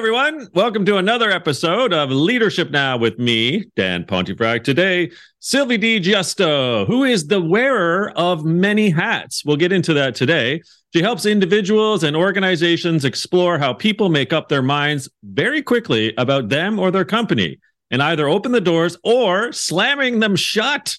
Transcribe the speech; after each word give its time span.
everyone. 0.00 0.48
Welcome 0.54 0.86
to 0.86 0.96
another 0.96 1.30
episode 1.30 1.92
of 1.92 2.10
Leadership 2.10 2.70
Now 2.70 2.96
with 2.96 3.18
me, 3.18 3.66
Dan 3.76 4.06
Pontefract. 4.06 4.64
Today, 4.64 5.10
Sylvie 5.40 5.76
Di 5.76 6.00
Giusto, 6.00 6.86
who 6.86 7.04
is 7.04 7.26
the 7.26 7.42
wearer 7.42 8.10
of 8.16 8.42
many 8.42 8.88
hats. 8.88 9.44
We'll 9.44 9.58
get 9.58 9.72
into 9.72 9.92
that 9.92 10.14
today. 10.14 10.62
She 10.94 11.02
helps 11.02 11.26
individuals 11.26 12.02
and 12.02 12.16
organizations 12.16 13.04
explore 13.04 13.58
how 13.58 13.74
people 13.74 14.08
make 14.08 14.32
up 14.32 14.48
their 14.48 14.62
minds 14.62 15.06
very 15.22 15.60
quickly 15.60 16.14
about 16.16 16.48
them 16.48 16.78
or 16.78 16.90
their 16.90 17.04
company 17.04 17.58
and 17.90 18.02
either 18.02 18.26
open 18.26 18.52
the 18.52 18.60
doors 18.62 18.96
or 19.04 19.52
slamming 19.52 20.18
them 20.18 20.34
shut. 20.34 20.96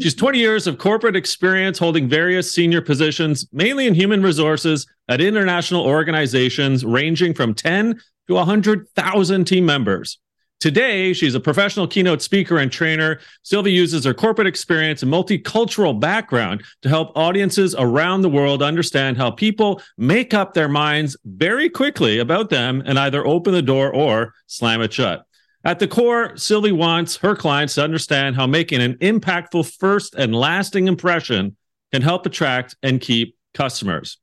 She's 0.00 0.14
20 0.14 0.38
years 0.38 0.66
of 0.66 0.78
corporate 0.78 1.16
experience 1.16 1.78
holding 1.78 2.08
various 2.08 2.50
senior 2.50 2.80
positions, 2.80 3.46
mainly 3.52 3.86
in 3.86 3.94
human 3.94 4.22
resources 4.22 4.86
at 5.06 5.20
international 5.20 5.82
organizations 5.82 6.82
ranging 6.82 7.34
from 7.34 7.52
10 7.52 8.00
to 8.28 8.34
100,000 8.34 9.44
team 9.44 9.66
members. 9.66 10.18
Today, 10.60 11.12
she's 11.12 11.36
a 11.36 11.40
professional 11.40 11.86
keynote 11.86 12.20
speaker 12.20 12.58
and 12.58 12.70
trainer. 12.70 13.20
Sylvie 13.44 13.70
uses 13.70 14.04
her 14.04 14.12
corporate 14.12 14.48
experience 14.48 15.04
and 15.04 15.12
multicultural 15.12 15.98
background 15.98 16.64
to 16.82 16.88
help 16.88 17.16
audiences 17.16 17.76
around 17.78 18.22
the 18.22 18.28
world 18.28 18.60
understand 18.60 19.16
how 19.16 19.30
people 19.30 19.80
make 19.96 20.34
up 20.34 20.54
their 20.54 20.68
minds 20.68 21.16
very 21.24 21.70
quickly 21.70 22.18
about 22.18 22.50
them 22.50 22.82
and 22.86 22.98
either 22.98 23.24
open 23.24 23.52
the 23.52 23.62
door 23.62 23.94
or 23.94 24.34
slam 24.48 24.80
it 24.80 24.92
shut. 24.92 25.24
At 25.64 25.78
the 25.78 25.86
core, 25.86 26.36
Sylvie 26.36 26.72
wants 26.72 27.16
her 27.18 27.36
clients 27.36 27.76
to 27.76 27.84
understand 27.84 28.34
how 28.34 28.48
making 28.48 28.82
an 28.82 28.94
impactful 28.94 29.76
first 29.78 30.16
and 30.16 30.34
lasting 30.34 30.88
impression 30.88 31.56
can 31.92 32.02
help 32.02 32.26
attract 32.26 32.74
and 32.82 33.00
keep 33.00 33.36
customers. 33.54 34.18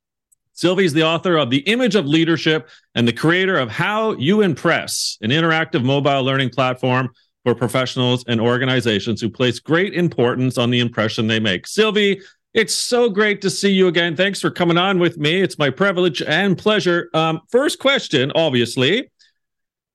Sylvie 0.56 0.86
is 0.86 0.94
the 0.94 1.04
author 1.04 1.36
of 1.36 1.50
The 1.50 1.60
Image 1.60 1.96
of 1.96 2.06
Leadership 2.06 2.70
and 2.96 3.06
the 3.06 3.14
creator 3.14 3.58
of 3.58 3.70
How 3.70 4.14
You 4.14 4.42
Impress, 4.42 5.18
an 5.22 5.30
interactive 5.30 5.84
mobile 5.84 6.24
learning 6.24 6.50
platform 6.50 7.10
for 7.44 7.54
professionals 7.54 8.24
and 8.28 8.40
organizations 8.40 9.20
who 9.20 9.30
place 9.30 9.60
great 9.60 9.94
importance 9.94 10.58
on 10.58 10.70
the 10.70 10.80
impression 10.80 11.28
they 11.28 11.42
make. 11.42 11.68
Sylvie, 11.68 12.22
it's 12.54 12.74
so 12.74 13.10
great 13.10 13.42
to 13.42 13.50
see 13.50 13.70
you 13.70 13.88
again. 13.88 14.16
Thanks 14.16 14.40
for 14.40 14.50
coming 14.50 14.78
on 14.78 14.98
with 14.98 15.18
me. 15.18 15.42
It's 15.42 15.60
my 15.60 15.70
privilege 15.70 16.22
and 16.22 16.58
pleasure. 16.58 17.10
Um, 17.14 17.42
first 17.52 17.80
question, 17.80 18.32
obviously. 18.34 19.12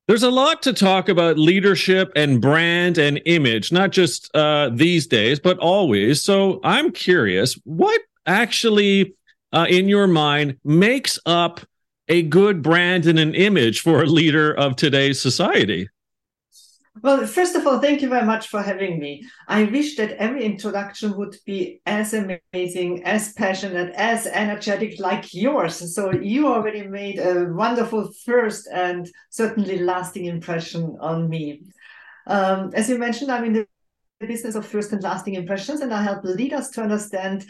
There's 0.07 0.23
a 0.23 0.29
lot 0.29 0.61
to 0.63 0.73
talk 0.73 1.09
about 1.09 1.39
leadership 1.39 2.11
and 2.15 2.39
brand 2.39 2.99
and 2.99 3.19
image, 3.25 3.71
not 3.71 3.89
just 3.91 4.29
uh, 4.35 4.69
these 4.71 5.07
days, 5.07 5.39
but 5.39 5.57
always. 5.57 6.21
So 6.21 6.59
I'm 6.63 6.91
curious, 6.91 7.55
what 7.63 7.99
actually 8.27 9.15
uh, 9.53 9.65
in 9.69 9.87
your 9.87 10.07
mind 10.07 10.57
makes 10.63 11.19
up 11.25 11.61
a 12.07 12.23
good 12.23 12.61
brand 12.61 13.05
and 13.05 13.19
an 13.19 13.33
image 13.33 13.81
for 13.81 14.01
a 14.01 14.05
leader 14.05 14.53
of 14.53 14.75
today's 14.75 15.21
society? 15.21 15.87
Well, 17.01 17.25
first 17.25 17.55
of 17.55 17.65
all, 17.65 17.79
thank 17.79 18.01
you 18.01 18.09
very 18.09 18.25
much 18.25 18.49
for 18.49 18.61
having 18.61 18.99
me. 18.99 19.23
I 19.47 19.63
wish 19.63 19.95
that 19.95 20.11
every 20.17 20.43
introduction 20.43 21.15
would 21.15 21.37
be 21.45 21.81
as 21.85 22.13
amazing, 22.13 23.05
as 23.05 23.31
passionate, 23.33 23.93
as 23.95 24.27
energetic 24.27 24.99
like 24.99 25.33
yours. 25.33 25.95
So 25.95 26.11
you 26.11 26.47
already 26.47 26.85
made 26.85 27.17
a 27.17 27.45
wonderful 27.45 28.11
first 28.25 28.67
and 28.71 29.09
certainly 29.29 29.79
lasting 29.79 30.25
impression 30.25 30.97
on 30.99 31.29
me. 31.29 31.63
Um, 32.27 32.71
as 32.73 32.89
you 32.89 32.97
mentioned, 32.97 33.31
I'm 33.31 33.45
in 33.45 33.53
the 33.53 33.67
business 34.19 34.55
of 34.55 34.65
first 34.65 34.91
and 34.91 35.01
lasting 35.01 35.35
impressions, 35.35 35.79
and 35.79 35.93
I 35.93 36.03
help 36.03 36.25
leaders 36.25 36.69
to 36.71 36.81
understand 36.81 37.45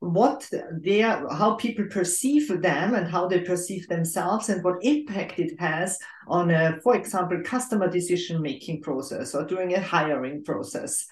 what 0.00 0.48
their 0.80 1.28
how 1.30 1.54
people 1.54 1.84
perceive 1.90 2.48
them 2.62 2.94
and 2.94 3.08
how 3.08 3.26
they 3.26 3.40
perceive 3.40 3.88
themselves 3.88 4.48
and 4.48 4.62
what 4.62 4.82
impact 4.82 5.38
it 5.38 5.58
has 5.58 5.98
on 6.28 6.50
a 6.50 6.78
for 6.82 6.94
example 6.94 7.40
customer 7.44 7.90
decision 7.90 8.40
making 8.40 8.80
process 8.80 9.34
or 9.34 9.44
during 9.44 9.74
a 9.74 9.80
hiring 9.80 10.44
process 10.44 11.04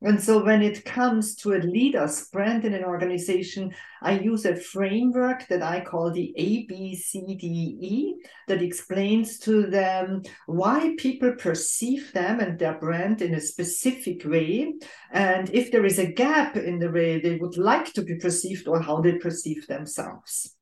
and 0.00 0.22
so 0.22 0.44
when 0.44 0.62
it 0.62 0.84
comes 0.84 1.34
to 1.36 1.54
a 1.54 1.58
leader's 1.58 2.28
brand 2.28 2.64
in 2.64 2.72
an 2.72 2.84
organization, 2.84 3.74
I 4.00 4.20
use 4.20 4.44
a 4.44 4.54
framework 4.54 5.48
that 5.48 5.60
I 5.60 5.80
call 5.80 6.12
the 6.12 6.32
ABCDE 6.38 8.12
that 8.46 8.62
explains 8.62 9.40
to 9.40 9.66
them 9.66 10.22
why 10.46 10.94
people 10.98 11.32
perceive 11.32 12.12
them 12.12 12.38
and 12.38 12.56
their 12.56 12.78
brand 12.78 13.22
in 13.22 13.34
a 13.34 13.40
specific 13.40 14.24
way. 14.24 14.74
And 15.10 15.50
if 15.50 15.72
there 15.72 15.84
is 15.84 15.98
a 15.98 16.12
gap 16.12 16.56
in 16.56 16.78
the 16.78 16.92
way 16.92 17.20
they 17.20 17.36
would 17.36 17.58
like 17.58 17.92
to 17.94 18.02
be 18.02 18.14
perceived 18.16 18.68
or 18.68 18.80
how 18.80 19.00
they 19.00 19.16
perceive 19.16 19.66
themselves. 19.66 20.54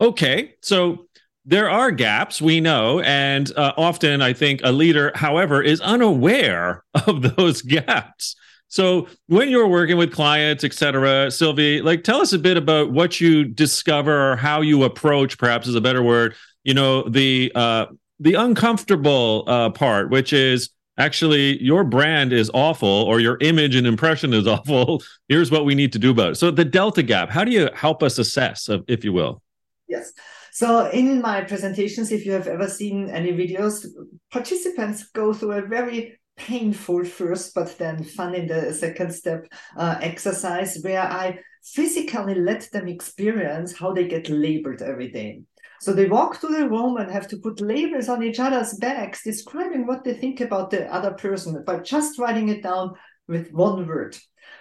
Okay. 0.00 0.56
So 0.62 1.06
there 1.46 1.70
are 1.70 1.92
gaps 1.92 2.42
we 2.42 2.60
know 2.60 3.00
and 3.00 3.56
uh, 3.56 3.72
often 3.76 4.20
i 4.20 4.32
think 4.32 4.60
a 4.64 4.72
leader 4.72 5.12
however 5.14 5.62
is 5.62 5.80
unaware 5.80 6.84
of 7.06 7.36
those 7.36 7.62
gaps. 7.62 8.36
So 8.68 9.06
when 9.28 9.48
you're 9.48 9.68
working 9.68 9.96
with 9.96 10.12
clients 10.12 10.64
etc 10.64 11.30
sylvie 11.30 11.80
like 11.80 12.02
tell 12.02 12.20
us 12.20 12.32
a 12.32 12.38
bit 12.38 12.56
about 12.56 12.90
what 12.90 13.20
you 13.20 13.44
discover 13.44 14.32
or 14.32 14.36
how 14.36 14.60
you 14.60 14.82
approach 14.82 15.38
perhaps 15.38 15.68
is 15.68 15.76
a 15.76 15.80
better 15.80 16.02
word 16.02 16.34
you 16.64 16.74
know 16.74 17.08
the 17.08 17.52
uh, 17.54 17.86
the 18.18 18.34
uncomfortable 18.34 19.44
uh, 19.46 19.70
part 19.70 20.10
which 20.10 20.32
is 20.32 20.70
actually 20.98 21.62
your 21.62 21.84
brand 21.84 22.32
is 22.32 22.50
awful 22.54 22.88
or 22.88 23.20
your 23.20 23.38
image 23.40 23.76
and 23.76 23.86
impression 23.86 24.32
is 24.32 24.46
awful. 24.56 25.00
Here's 25.28 25.50
what 25.50 25.64
we 25.64 25.76
need 25.76 25.92
to 25.92 25.98
do 25.98 26.10
about 26.10 26.32
it. 26.32 26.34
So 26.34 26.50
the 26.50 26.64
delta 26.64 27.04
gap 27.04 27.30
how 27.30 27.44
do 27.44 27.52
you 27.52 27.70
help 27.72 28.02
us 28.02 28.18
assess 28.18 28.68
if 28.88 29.04
you 29.04 29.12
will? 29.12 29.42
Yes 29.86 30.12
so 30.56 30.88
in 30.88 31.20
my 31.20 31.42
presentations, 31.42 32.10
if 32.10 32.24
you 32.24 32.32
have 32.32 32.46
ever 32.46 32.66
seen 32.66 33.10
any 33.10 33.30
videos, 33.30 33.86
participants 34.32 35.10
go 35.10 35.34
through 35.34 35.52
a 35.52 35.66
very 35.66 36.18
painful 36.38 37.04
first, 37.04 37.54
but 37.54 37.76
then 37.76 38.02
fun 38.02 38.34
in 38.34 38.46
the 38.46 38.72
second 38.72 39.12
step 39.12 39.46
uh, 39.76 39.98
exercise 40.00 40.78
where 40.80 41.02
I 41.02 41.40
physically 41.62 42.36
let 42.36 42.70
them 42.72 42.88
experience 42.88 43.76
how 43.76 43.92
they 43.92 44.08
get 44.08 44.30
labeled 44.30 44.80
every 44.80 45.10
day. 45.10 45.42
So 45.82 45.92
they 45.92 46.06
walk 46.06 46.40
to 46.40 46.46
the 46.46 46.66
room 46.66 46.96
and 46.96 47.10
have 47.10 47.28
to 47.28 47.36
put 47.36 47.60
labels 47.60 48.08
on 48.08 48.22
each 48.22 48.40
other's 48.40 48.72
backs, 48.78 49.24
describing 49.24 49.86
what 49.86 50.04
they 50.04 50.14
think 50.14 50.40
about 50.40 50.70
the 50.70 50.90
other 50.90 51.10
person 51.10 51.62
by 51.66 51.80
just 51.80 52.18
writing 52.18 52.48
it 52.48 52.62
down 52.62 52.94
with 53.28 53.52
one 53.52 53.86
word. 53.86 54.16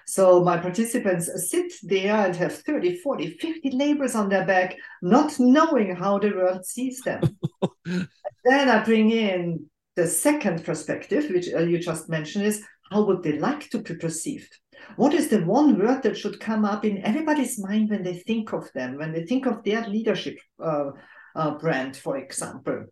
So 0.07 0.43
my 0.43 0.57
participants 0.57 1.29
sit 1.49 1.73
there 1.83 2.15
and 2.15 2.35
have 2.35 2.53
30, 2.53 2.97
40, 2.97 3.37
50 3.39 3.71
labels 3.71 4.15
on 4.15 4.29
their 4.29 4.45
back, 4.45 4.75
not 5.01 5.39
knowing 5.39 5.95
how 5.95 6.19
the 6.19 6.29
world 6.29 6.65
sees 6.65 7.01
them. 7.01 7.21
then 7.85 8.69
I 8.69 8.83
bring 8.83 9.11
in 9.11 9.67
the 9.95 10.07
second 10.07 10.63
perspective, 10.63 11.29
which 11.29 11.51
uh, 11.53 11.59
you 11.59 11.79
just 11.79 12.09
mentioned, 12.09 12.45
is 12.45 12.63
how 12.91 13.03
would 13.05 13.23
they 13.23 13.39
like 13.39 13.69
to 13.71 13.79
be 13.79 13.95
perceived? 13.95 14.55
What 14.95 15.13
is 15.13 15.29
the 15.29 15.43
one 15.43 15.79
word 15.79 16.03
that 16.03 16.17
should 16.17 16.39
come 16.39 16.65
up 16.65 16.85
in 16.85 17.03
everybody's 17.03 17.57
mind 17.59 17.89
when 17.89 18.03
they 18.03 18.17
think 18.19 18.53
of 18.53 18.71
them, 18.73 18.97
when 18.97 19.11
they 19.11 19.25
think 19.25 19.47
of 19.47 19.63
their 19.63 19.87
leadership 19.87 20.37
uh, 20.63 20.91
uh, 21.35 21.57
brand, 21.57 21.97
for 21.97 22.17
example? 22.17 22.85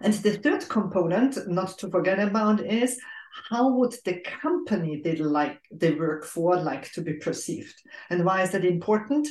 And 0.00 0.14
the 0.14 0.38
third 0.38 0.68
component, 0.68 1.36
not 1.48 1.76
to 1.78 1.90
forget 1.90 2.20
about, 2.20 2.60
is 2.60 3.00
how 3.48 3.68
would 3.76 3.94
the 4.04 4.20
company 4.20 5.00
they 5.02 5.16
like 5.16 5.60
they 5.70 5.92
work 5.92 6.24
for 6.24 6.56
like 6.56 6.90
to 6.92 7.00
be 7.00 7.14
perceived? 7.14 7.74
And 8.10 8.24
why 8.24 8.42
is 8.42 8.50
that 8.52 8.64
important? 8.64 9.28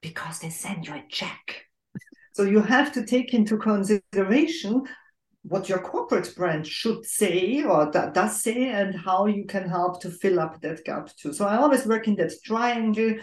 Because 0.00 0.38
they 0.38 0.50
send 0.50 0.86
you 0.86 0.94
a 0.94 1.04
check. 1.08 1.66
So 2.32 2.42
you 2.42 2.60
have 2.60 2.92
to 2.94 3.06
take 3.06 3.32
into 3.32 3.56
consideration 3.56 4.84
what 5.42 5.68
your 5.68 5.78
corporate 5.78 6.34
brand 6.34 6.66
should 6.66 7.04
say 7.04 7.62
or 7.62 7.90
does 7.90 8.42
say 8.42 8.70
and 8.70 8.94
how 8.94 9.26
you 9.26 9.44
can 9.44 9.68
help 9.68 10.00
to 10.00 10.10
fill 10.10 10.40
up 10.40 10.60
that 10.60 10.84
gap 10.84 11.14
too. 11.16 11.32
So 11.32 11.46
i 11.46 11.56
always 11.56 11.86
work 11.86 12.08
in 12.08 12.16
that 12.16 12.32
triangle. 12.44 13.14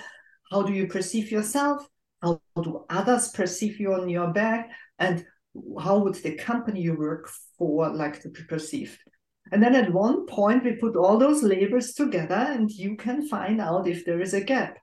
How 0.51 0.61
do 0.61 0.71
you 0.71 0.87
perceive 0.87 1.31
yourself? 1.31 1.87
How 2.21 2.39
do 2.61 2.85
others 2.89 3.29
perceive 3.29 3.79
you 3.79 3.93
on 3.93 4.07
your 4.07 4.31
back? 4.31 4.69
And 4.99 5.25
how 5.81 5.97
would 5.99 6.15
the 6.15 6.35
company 6.35 6.81
you 6.81 6.95
work 6.95 7.29
for 7.57 7.89
like 7.89 8.21
to 8.21 8.29
be 8.29 8.43
perceived 8.43 8.99
and 9.51 9.61
then 9.61 9.75
at 9.75 9.91
one 9.91 10.25
point, 10.25 10.63
we 10.63 10.73
put 10.73 10.95
all 10.95 11.17
those 11.17 11.43
labels 11.43 11.91
together 11.91 12.35
and 12.35 12.71
you 12.71 12.95
can 12.95 13.27
find 13.27 13.59
out 13.59 13.87
if 13.87 14.05
there 14.05 14.21
is 14.21 14.33
a 14.33 14.41
gap. 14.41 14.77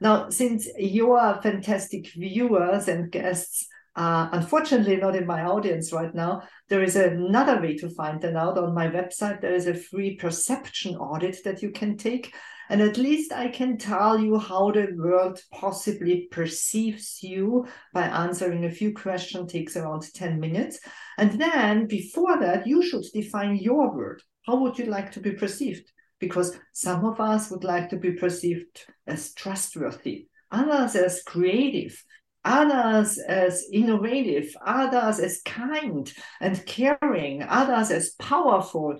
Now, 0.00 0.28
since 0.28 0.68
you 0.78 1.12
are 1.12 1.40
fantastic 1.42 2.12
viewers 2.12 2.88
and 2.88 3.10
guests 3.10 3.66
are 3.96 4.30
unfortunately 4.32 4.96
not 4.96 5.16
in 5.16 5.26
my 5.26 5.44
audience 5.44 5.92
right 5.92 6.14
now, 6.14 6.42
there 6.68 6.82
is 6.82 6.96
another 6.96 7.60
way 7.60 7.76
to 7.78 7.88
find 7.88 8.20
that 8.20 8.36
out 8.36 8.58
on 8.58 8.74
my 8.74 8.88
website. 8.88 9.40
There 9.40 9.54
is 9.54 9.66
a 9.66 9.74
free 9.74 10.16
perception 10.16 10.96
audit 10.96 11.42
that 11.44 11.62
you 11.62 11.70
can 11.70 11.96
take 11.96 12.34
and 12.70 12.80
at 12.80 12.96
least 12.96 13.32
I 13.32 13.48
can 13.48 13.76
tell 13.78 14.16
you 14.16 14.38
how 14.38 14.70
the 14.70 14.92
world 14.96 15.40
possibly 15.52 16.28
perceives 16.30 17.20
you 17.20 17.66
by 17.92 18.02
answering 18.02 18.64
a 18.64 18.70
few 18.70 18.94
questions, 18.94 19.50
takes 19.52 19.76
around 19.76 20.04
10 20.14 20.38
minutes. 20.38 20.78
And 21.18 21.32
then 21.32 21.88
before 21.88 22.38
that, 22.38 22.68
you 22.68 22.80
should 22.80 23.02
define 23.12 23.56
your 23.56 23.92
word. 23.92 24.22
How 24.46 24.56
would 24.60 24.78
you 24.78 24.86
like 24.86 25.10
to 25.12 25.20
be 25.20 25.32
perceived? 25.32 25.90
Because 26.20 26.56
some 26.72 27.04
of 27.04 27.20
us 27.20 27.50
would 27.50 27.64
like 27.64 27.90
to 27.90 27.96
be 27.96 28.12
perceived 28.12 28.86
as 29.04 29.34
trustworthy, 29.34 30.28
others 30.52 30.94
as 30.94 31.24
creative, 31.24 32.00
others 32.44 33.18
as 33.18 33.64
innovative, 33.72 34.54
others 34.64 35.18
as 35.18 35.42
kind 35.44 36.12
and 36.40 36.64
caring, 36.66 37.42
others 37.42 37.90
as 37.90 38.10
powerful. 38.10 38.96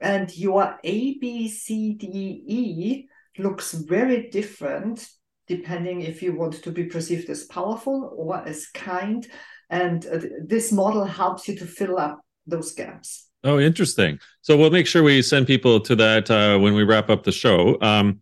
And 0.00 0.34
your 0.36 0.78
A, 0.84 1.18
B, 1.18 1.48
C, 1.48 1.94
D, 1.94 2.42
E 2.46 3.08
looks 3.38 3.72
very 3.72 4.28
different 4.30 5.08
depending 5.48 6.02
if 6.02 6.22
you 6.22 6.36
want 6.36 6.62
to 6.62 6.70
be 6.70 6.84
perceived 6.84 7.30
as 7.30 7.44
powerful 7.44 8.14
or 8.16 8.36
as 8.46 8.66
kind. 8.68 9.26
And 9.70 10.06
uh, 10.06 10.20
this 10.44 10.70
model 10.70 11.04
helps 11.04 11.48
you 11.48 11.56
to 11.56 11.66
fill 11.66 11.98
up 11.98 12.20
those 12.46 12.72
gaps. 12.72 13.26
Oh, 13.44 13.58
interesting. 13.58 14.18
So 14.42 14.56
we'll 14.56 14.70
make 14.70 14.86
sure 14.86 15.02
we 15.02 15.22
send 15.22 15.46
people 15.46 15.80
to 15.80 15.96
that 15.96 16.30
uh, 16.30 16.58
when 16.58 16.74
we 16.74 16.84
wrap 16.84 17.08
up 17.08 17.24
the 17.24 17.32
show. 17.32 17.78
Um, 17.80 18.20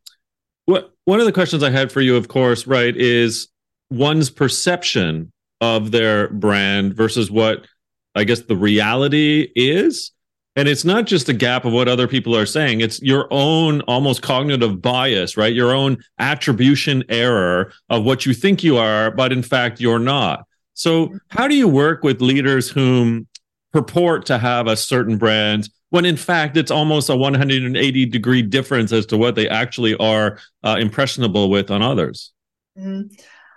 what 0.66 0.92
one 1.04 1.20
of 1.20 1.26
the 1.26 1.32
questions 1.32 1.62
I 1.62 1.70
had 1.70 1.90
for 1.90 2.00
you, 2.00 2.16
of 2.16 2.28
course, 2.28 2.66
right, 2.66 2.94
is 2.96 3.48
one's 3.90 4.30
perception 4.30 5.32
of 5.60 5.90
their 5.90 6.28
brand 6.28 6.94
versus 6.94 7.30
what 7.30 7.66
I 8.14 8.24
guess 8.24 8.40
the 8.40 8.56
reality 8.56 9.48
is. 9.54 10.12
And 10.56 10.68
it's 10.68 10.84
not 10.84 11.04
just 11.04 11.28
a 11.28 11.34
gap 11.34 11.66
of 11.66 11.72
what 11.72 11.86
other 11.86 12.08
people 12.08 12.34
are 12.34 12.46
saying, 12.46 12.80
it's 12.80 13.00
your 13.02 13.28
own 13.30 13.82
almost 13.82 14.22
cognitive 14.22 14.80
bias, 14.80 15.36
right? 15.36 15.52
Your 15.52 15.74
own 15.74 15.98
attribution 16.18 17.04
error 17.10 17.72
of 17.90 18.04
what 18.04 18.24
you 18.24 18.32
think 18.32 18.64
you 18.64 18.78
are, 18.78 19.10
but 19.10 19.32
in 19.32 19.42
fact, 19.42 19.80
you're 19.80 19.98
not. 19.98 20.46
So, 20.72 21.18
how 21.28 21.46
do 21.46 21.54
you 21.54 21.68
work 21.68 22.02
with 22.02 22.20
leaders 22.20 22.70
whom 22.70 23.26
purport 23.72 24.24
to 24.26 24.38
have 24.38 24.66
a 24.66 24.76
certain 24.76 25.18
brand 25.18 25.68
when 25.90 26.04
in 26.04 26.16
fact 26.16 26.56
it's 26.56 26.70
almost 26.70 27.10
a 27.10 27.16
180 27.16 28.06
degree 28.06 28.42
difference 28.42 28.92
as 28.92 29.04
to 29.06 29.16
what 29.16 29.34
they 29.34 29.48
actually 29.48 29.94
are 29.96 30.38
uh, 30.64 30.76
impressionable 30.78 31.50
with 31.50 31.70
on 31.70 31.82
others? 31.82 32.32
Mm-hmm. 32.78 33.14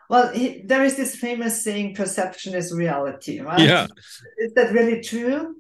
Well, 0.10 0.34
he, 0.34 0.64
there 0.64 0.84
is 0.84 0.98
this 0.98 1.16
famous 1.16 1.64
saying, 1.64 1.96
perception 1.96 2.56
is 2.56 2.74
reality, 2.74 3.40
right? 3.42 3.60
Yeah. 3.60 3.88
Is 4.40 4.54
that 4.56 4.74
really 4.74 5.02
true? 5.02 5.56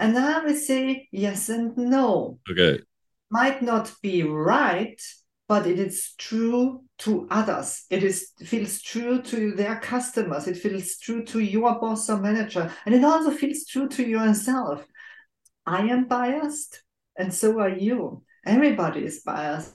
And 0.00 0.18
I 0.18 0.42
would 0.42 0.56
say 0.56 1.08
yes 1.12 1.50
and 1.50 1.76
no. 1.76 2.38
Okay. 2.50 2.80
Might 3.30 3.60
not 3.60 3.92
be 4.02 4.22
right, 4.22 4.98
but 5.46 5.66
it 5.66 5.78
is 5.78 6.14
true 6.16 6.84
to 7.00 7.28
others. 7.30 7.84
It 7.90 8.02
is 8.02 8.30
feels 8.42 8.80
true 8.80 9.20
to 9.20 9.52
their 9.52 9.78
customers. 9.78 10.48
It 10.48 10.56
feels 10.56 10.96
true 10.96 11.22
to 11.26 11.40
your 11.40 11.78
boss 11.78 12.08
or 12.08 12.16
manager. 12.16 12.72
And 12.86 12.94
it 12.94 13.04
also 13.04 13.30
feels 13.30 13.66
true 13.66 13.88
to 13.88 14.02
yourself. 14.02 14.86
I 15.66 15.82
am 15.82 16.08
biased, 16.08 16.82
and 17.18 17.32
so 17.32 17.60
are 17.60 17.68
you. 17.68 18.22
Everybody 18.46 19.04
is 19.04 19.20
biased. 19.20 19.74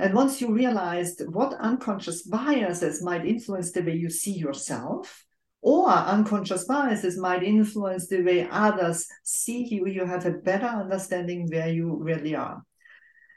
And 0.00 0.12
once 0.12 0.40
you 0.40 0.52
realized 0.52 1.22
what 1.28 1.54
unconscious 1.54 2.22
biases 2.22 3.00
might 3.00 3.24
influence 3.24 3.70
the 3.70 3.82
way 3.82 3.94
you 3.94 4.10
see 4.10 4.32
yourself, 4.32 5.24
or 5.62 5.90
unconscious 5.90 6.64
biases 6.64 7.18
might 7.18 7.42
influence 7.42 8.06
the 8.06 8.22
way 8.22 8.48
others 8.50 9.06
see 9.24 9.64
you, 9.64 9.86
you 9.86 10.06
have 10.06 10.24
a 10.24 10.30
better 10.30 10.66
understanding 10.66 11.48
where 11.50 11.68
you 11.68 11.96
really 11.96 12.34
are. 12.34 12.62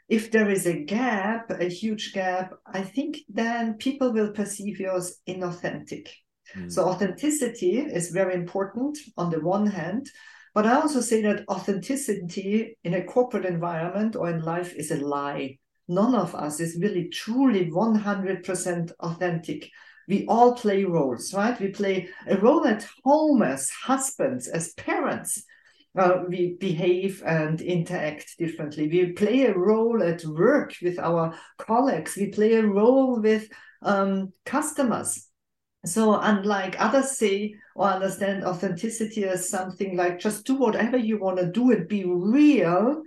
If 0.08 0.30
there 0.30 0.50
is 0.50 0.66
a 0.66 0.84
gap, 0.84 1.50
a 1.50 1.68
huge 1.68 2.12
gap, 2.12 2.54
I 2.66 2.82
think 2.82 3.18
then 3.28 3.74
people 3.74 4.12
will 4.12 4.32
perceive 4.32 4.80
you 4.80 4.90
as 4.90 5.20
inauthentic. 5.28 6.08
Mm. 6.54 6.70
So, 6.70 6.84
authenticity 6.84 7.78
is 7.78 8.10
very 8.10 8.34
important 8.34 8.98
on 9.16 9.30
the 9.30 9.40
one 9.40 9.66
hand, 9.66 10.10
but 10.54 10.66
I 10.66 10.74
also 10.74 11.00
say 11.00 11.22
that 11.22 11.44
authenticity 11.48 12.76
in 12.84 12.94
a 12.94 13.04
corporate 13.04 13.46
environment 13.46 14.14
or 14.14 14.28
in 14.30 14.42
life 14.42 14.74
is 14.74 14.90
a 14.90 14.96
lie. 14.96 15.58
None 15.88 16.14
of 16.14 16.34
us 16.34 16.60
is 16.60 16.78
really 16.80 17.08
truly 17.08 17.70
100% 17.70 18.92
authentic 19.00 19.70
we 20.08 20.26
all 20.26 20.54
play 20.54 20.84
roles, 20.84 21.32
right? 21.34 21.58
We 21.58 21.68
play 21.68 22.08
a 22.26 22.36
role 22.36 22.66
at 22.66 22.86
home 23.04 23.42
as 23.42 23.70
husbands, 23.70 24.48
as 24.48 24.72
parents. 24.74 25.42
Uh, 25.96 26.24
we 26.28 26.56
behave 26.58 27.22
and 27.24 27.60
interact 27.60 28.36
differently. 28.36 28.88
We 28.88 29.12
play 29.12 29.46
a 29.46 29.56
role 29.56 30.02
at 30.02 30.24
work 30.24 30.74
with 30.82 30.98
our 30.98 31.34
colleagues. 31.58 32.16
We 32.16 32.30
play 32.30 32.54
a 32.54 32.66
role 32.66 33.20
with 33.20 33.48
um, 33.82 34.32
customers. 34.44 35.28
So, 35.86 36.18
unlike 36.18 36.80
others 36.80 37.18
say 37.18 37.54
or 37.76 37.88
understand 37.88 38.44
authenticity 38.44 39.24
as 39.24 39.48
something 39.50 39.96
like 39.96 40.18
just 40.18 40.46
do 40.46 40.54
whatever 40.54 40.96
you 40.96 41.18
want 41.18 41.38
to 41.38 41.50
do 41.50 41.70
and 41.70 41.86
be 41.86 42.04
real, 42.04 43.02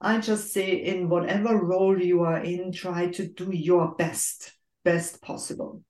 I 0.00 0.18
just 0.20 0.52
say 0.52 0.72
in 0.72 1.08
whatever 1.08 1.56
role 1.56 2.00
you 2.00 2.22
are 2.22 2.38
in, 2.38 2.70
try 2.70 3.08
to 3.08 3.26
do 3.26 3.50
your 3.50 3.94
best, 3.96 4.52
best 4.84 5.20
possible. 5.22 5.82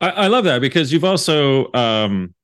I, 0.00 0.10
I 0.10 0.26
love 0.28 0.44
that 0.44 0.60
because 0.60 0.92
you've 0.92 1.04
also 1.04 1.72
um, 1.72 2.34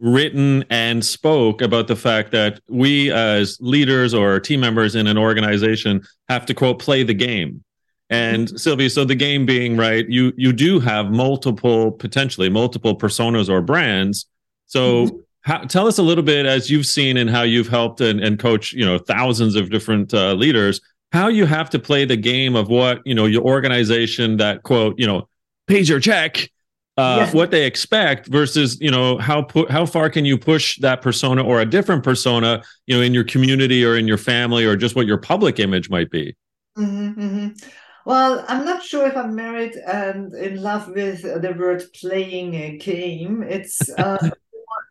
written 0.00 0.64
and 0.70 1.04
spoke 1.04 1.62
about 1.62 1.88
the 1.88 1.96
fact 1.96 2.32
that 2.32 2.60
we 2.68 3.10
as 3.12 3.58
leaders 3.60 4.14
or 4.14 4.40
team 4.40 4.60
members 4.60 4.94
in 4.94 5.06
an 5.06 5.18
organization 5.18 6.02
have 6.28 6.46
to 6.46 6.54
quote 6.54 6.78
play 6.78 7.02
the 7.02 7.14
game. 7.14 7.62
And 8.08 8.46
mm-hmm. 8.46 8.56
Sylvie, 8.56 8.88
so 8.88 9.04
the 9.04 9.14
game 9.14 9.46
being 9.46 9.76
right, 9.76 10.08
you 10.08 10.32
you 10.36 10.52
do 10.52 10.78
have 10.80 11.10
multiple 11.10 11.92
potentially 11.92 12.48
multiple 12.48 12.96
personas 12.96 13.48
or 13.48 13.60
brands. 13.60 14.26
So 14.66 15.06
mm-hmm. 15.06 15.16
how, 15.40 15.58
tell 15.60 15.88
us 15.88 15.98
a 15.98 16.02
little 16.02 16.22
bit 16.22 16.46
as 16.46 16.70
you've 16.70 16.86
seen 16.86 17.16
and 17.16 17.28
how 17.28 17.42
you've 17.42 17.68
helped 17.68 18.00
and, 18.00 18.20
and 18.20 18.38
coach 18.38 18.72
you 18.72 18.84
know 18.84 18.98
thousands 18.98 19.56
of 19.56 19.70
different 19.70 20.14
uh, 20.14 20.34
leaders 20.34 20.80
how 21.12 21.28
you 21.28 21.46
have 21.46 21.70
to 21.70 21.78
play 21.78 22.04
the 22.04 22.16
game 22.16 22.56
of 22.56 22.68
what 22.68 23.00
you 23.04 23.14
know 23.14 23.26
your 23.26 23.42
organization 23.42 24.36
that 24.36 24.62
quote 24.62 24.98
you 24.98 25.06
know 25.06 25.28
pays 25.66 25.88
your 25.88 26.00
check 26.00 26.50
uh, 26.96 27.16
yes. 27.20 27.34
what 27.34 27.50
they 27.50 27.66
expect 27.66 28.26
versus 28.26 28.80
you 28.80 28.90
know 28.90 29.18
how 29.18 29.42
pu- 29.42 29.66
how 29.68 29.84
far 29.84 30.08
can 30.08 30.24
you 30.24 30.38
push 30.38 30.78
that 30.78 31.02
persona 31.02 31.42
or 31.44 31.60
a 31.60 31.66
different 31.66 32.02
persona 32.02 32.62
you 32.86 32.96
know 32.96 33.02
in 33.02 33.12
your 33.12 33.24
community 33.24 33.84
or 33.84 33.96
in 33.96 34.08
your 34.08 34.18
family 34.18 34.64
or 34.64 34.76
just 34.76 34.96
what 34.96 35.06
your 35.06 35.18
public 35.18 35.58
image 35.58 35.90
might 35.90 36.10
be? 36.10 36.34
Mm-hmm, 36.78 37.20
mm-hmm. 37.20 37.68
well 38.04 38.44
i'm 38.48 38.66
not 38.66 38.82
sure 38.82 39.06
if 39.06 39.16
i'm 39.16 39.34
married 39.34 39.74
and 39.76 40.34
in 40.34 40.62
love 40.62 40.88
with 40.88 41.22
the 41.22 41.54
word 41.58 41.82
playing 41.94 42.54
a 42.54 42.76
game. 42.76 43.42
It's 43.42 43.88
uh, 43.98 44.30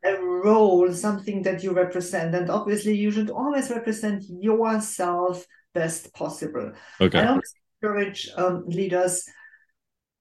a 0.05 0.21
role 0.21 0.93
something 0.93 1.41
that 1.43 1.63
you 1.63 1.71
represent. 1.73 2.35
And 2.35 2.49
obviously 2.49 2.95
you 2.95 3.11
should 3.11 3.29
always 3.29 3.69
represent 3.69 4.23
yourself 4.29 5.45
best 5.73 6.13
possible. 6.13 6.71
Okay. 7.01 7.19
i 7.19 7.27
always 7.27 7.53
encourage 7.81 8.29
um, 8.37 8.63
leaders 8.67 9.27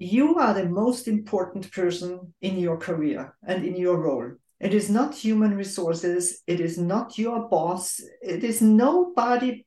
you 0.04 0.36
are 0.36 0.54
the 0.54 0.68
most 0.68 1.08
important 1.08 1.70
person 1.72 2.34
in 2.40 2.58
your 2.58 2.76
career 2.76 3.34
and 3.46 3.64
in 3.64 3.76
your 3.76 3.98
role. 3.98 4.32
It 4.60 4.72
is 4.72 4.88
not 4.88 5.14
human 5.14 5.56
resources, 5.56 6.42
it 6.46 6.60
is 6.60 6.78
not 6.78 7.18
your 7.18 7.48
boss, 7.48 8.00
it 8.22 8.44
is 8.44 8.62
nobody 8.62 9.66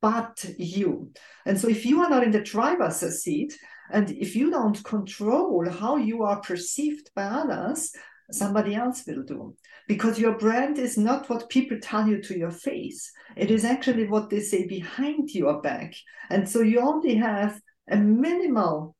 but 0.00 0.44
you. 0.58 1.10
And 1.46 1.58
so, 1.58 1.68
if 1.68 1.84
you 1.86 2.00
are 2.02 2.10
not 2.10 2.24
in 2.24 2.30
the 2.30 2.40
driver's 2.40 2.96
seat 2.96 3.56
and 3.90 4.10
if 4.10 4.36
you 4.36 4.50
don't 4.50 4.82
control 4.84 5.68
how 5.68 5.96
you 5.96 6.22
are 6.24 6.40
perceived 6.40 7.10
by 7.14 7.24
others, 7.24 7.90
somebody 8.30 8.74
else 8.74 9.04
will 9.06 9.22
do. 9.22 9.56
Because 9.86 10.18
your 10.18 10.36
brand 10.36 10.78
is 10.78 10.98
not 10.98 11.30
what 11.30 11.48
people 11.48 11.78
tell 11.80 12.06
you 12.06 12.20
to 12.22 12.38
your 12.38 12.50
face, 12.50 13.10
it 13.36 13.50
is 13.50 13.64
actually 13.64 14.06
what 14.06 14.28
they 14.28 14.40
say 14.40 14.66
behind 14.66 15.30
your 15.30 15.62
back. 15.62 15.94
And 16.30 16.48
so, 16.48 16.60
you 16.60 16.80
only 16.80 17.14
have 17.16 17.60
a 17.90 17.96
minimal 17.96 18.94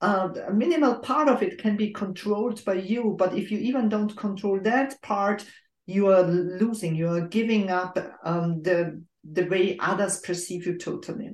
uh, 0.00 0.28
a 0.48 0.52
minimal 0.52 0.98
part 1.00 1.28
of 1.28 1.42
it 1.42 1.58
can 1.58 1.76
be 1.76 1.92
controlled 1.92 2.64
by 2.64 2.74
you 2.74 3.14
but 3.18 3.36
if 3.36 3.50
you 3.50 3.58
even 3.58 3.88
don't 3.88 4.16
control 4.16 4.58
that 4.60 5.00
part 5.02 5.44
you 5.86 6.06
are 6.08 6.22
losing 6.22 6.94
you 6.94 7.08
are 7.08 7.28
giving 7.28 7.70
up 7.70 7.98
um, 8.24 8.62
the 8.62 9.02
the 9.32 9.44
way 9.48 9.76
others 9.80 10.20
perceive 10.20 10.66
you 10.66 10.78
totally. 10.78 11.30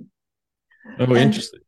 Oh 0.98 1.04
and, 1.04 1.16
interesting. 1.16 1.60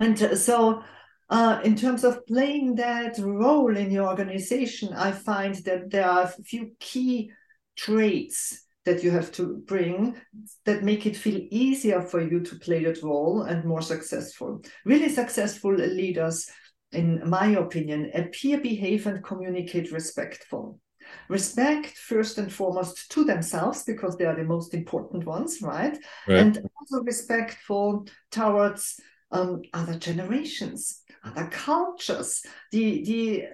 and 0.00 0.18
so 0.38 0.82
uh, 1.30 1.60
in 1.64 1.74
terms 1.76 2.04
of 2.04 2.26
playing 2.26 2.74
that 2.74 3.18
role 3.18 3.76
in 3.76 3.90
your 3.90 4.08
organization 4.08 4.92
i 4.92 5.12
find 5.12 5.54
that 5.64 5.90
there 5.90 6.08
are 6.08 6.24
a 6.24 6.42
few 6.44 6.72
key 6.78 7.30
traits 7.76 8.61
that 8.84 9.04
you 9.04 9.10
have 9.10 9.30
to 9.32 9.62
bring 9.66 10.16
that 10.64 10.82
make 10.82 11.06
it 11.06 11.16
feel 11.16 11.40
easier 11.50 12.02
for 12.02 12.20
you 12.20 12.40
to 12.40 12.56
play 12.56 12.84
that 12.84 13.02
role 13.02 13.42
and 13.42 13.64
more 13.64 13.82
successful. 13.82 14.60
Really 14.84 15.08
successful 15.08 15.74
leaders, 15.74 16.50
in 16.90 17.28
my 17.28 17.48
opinion, 17.48 18.10
appear, 18.14 18.60
behave, 18.60 19.06
and 19.06 19.22
communicate 19.24 19.92
respectful. 19.92 20.80
Respect 21.28 21.96
first 21.96 22.38
and 22.38 22.52
foremost 22.52 23.10
to 23.12 23.24
themselves 23.24 23.84
because 23.84 24.16
they 24.16 24.24
are 24.24 24.36
the 24.36 24.44
most 24.44 24.74
important 24.74 25.24
ones, 25.24 25.60
right? 25.60 25.96
right. 26.26 26.38
And 26.38 26.58
also 26.80 27.02
respectful 27.04 28.06
towards 28.30 28.98
um, 29.30 29.62
other 29.72 29.98
generations, 29.98 31.02
other 31.24 31.48
cultures, 31.48 32.42
the 32.70 33.02
the 33.04 33.44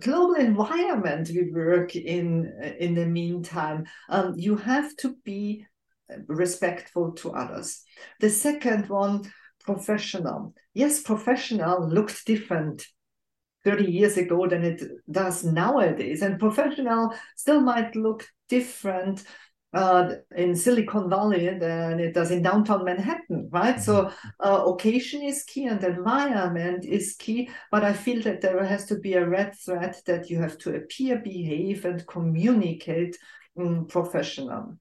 global 0.00 0.34
environment 0.34 1.28
we 1.28 1.50
work 1.52 1.94
in 1.96 2.52
in 2.78 2.94
the 2.94 3.06
meantime 3.06 3.84
um, 4.08 4.34
you 4.36 4.56
have 4.56 4.94
to 4.96 5.16
be 5.24 5.64
respectful 6.26 7.12
to 7.12 7.30
others 7.32 7.82
the 8.20 8.30
second 8.30 8.88
one 8.88 9.22
professional 9.60 10.54
yes 10.74 11.02
professional 11.02 11.88
looks 11.88 12.24
different 12.24 12.86
30 13.64 13.90
years 13.90 14.16
ago 14.16 14.46
than 14.46 14.64
it 14.64 14.82
does 15.10 15.44
nowadays. 15.44 16.22
And 16.22 16.38
professional 16.38 17.12
still 17.36 17.60
might 17.60 17.94
look 17.96 18.26
different 18.48 19.24
uh, 19.74 20.14
in 20.34 20.56
Silicon 20.56 21.10
Valley 21.10 21.46
than 21.58 22.00
it 22.00 22.14
does 22.14 22.30
in 22.30 22.42
downtown 22.42 22.84
Manhattan, 22.84 23.48
right? 23.52 23.76
Mm-hmm. 23.76 23.82
So 23.82 24.10
uh, 24.40 24.64
occasion 24.66 25.22
is 25.22 25.44
key 25.44 25.66
and 25.66 25.82
environment 25.82 26.84
is 26.84 27.16
key, 27.18 27.50
but 27.70 27.84
I 27.84 27.92
feel 27.92 28.22
that 28.22 28.40
there 28.40 28.64
has 28.64 28.86
to 28.86 28.98
be 28.98 29.14
a 29.14 29.28
red 29.28 29.54
thread 29.54 29.96
that 30.06 30.30
you 30.30 30.40
have 30.40 30.58
to 30.58 30.76
appear, 30.76 31.18
behave, 31.18 31.84
and 31.84 32.06
communicate 32.06 33.16
um, 33.60 33.86
professional. 33.86 34.78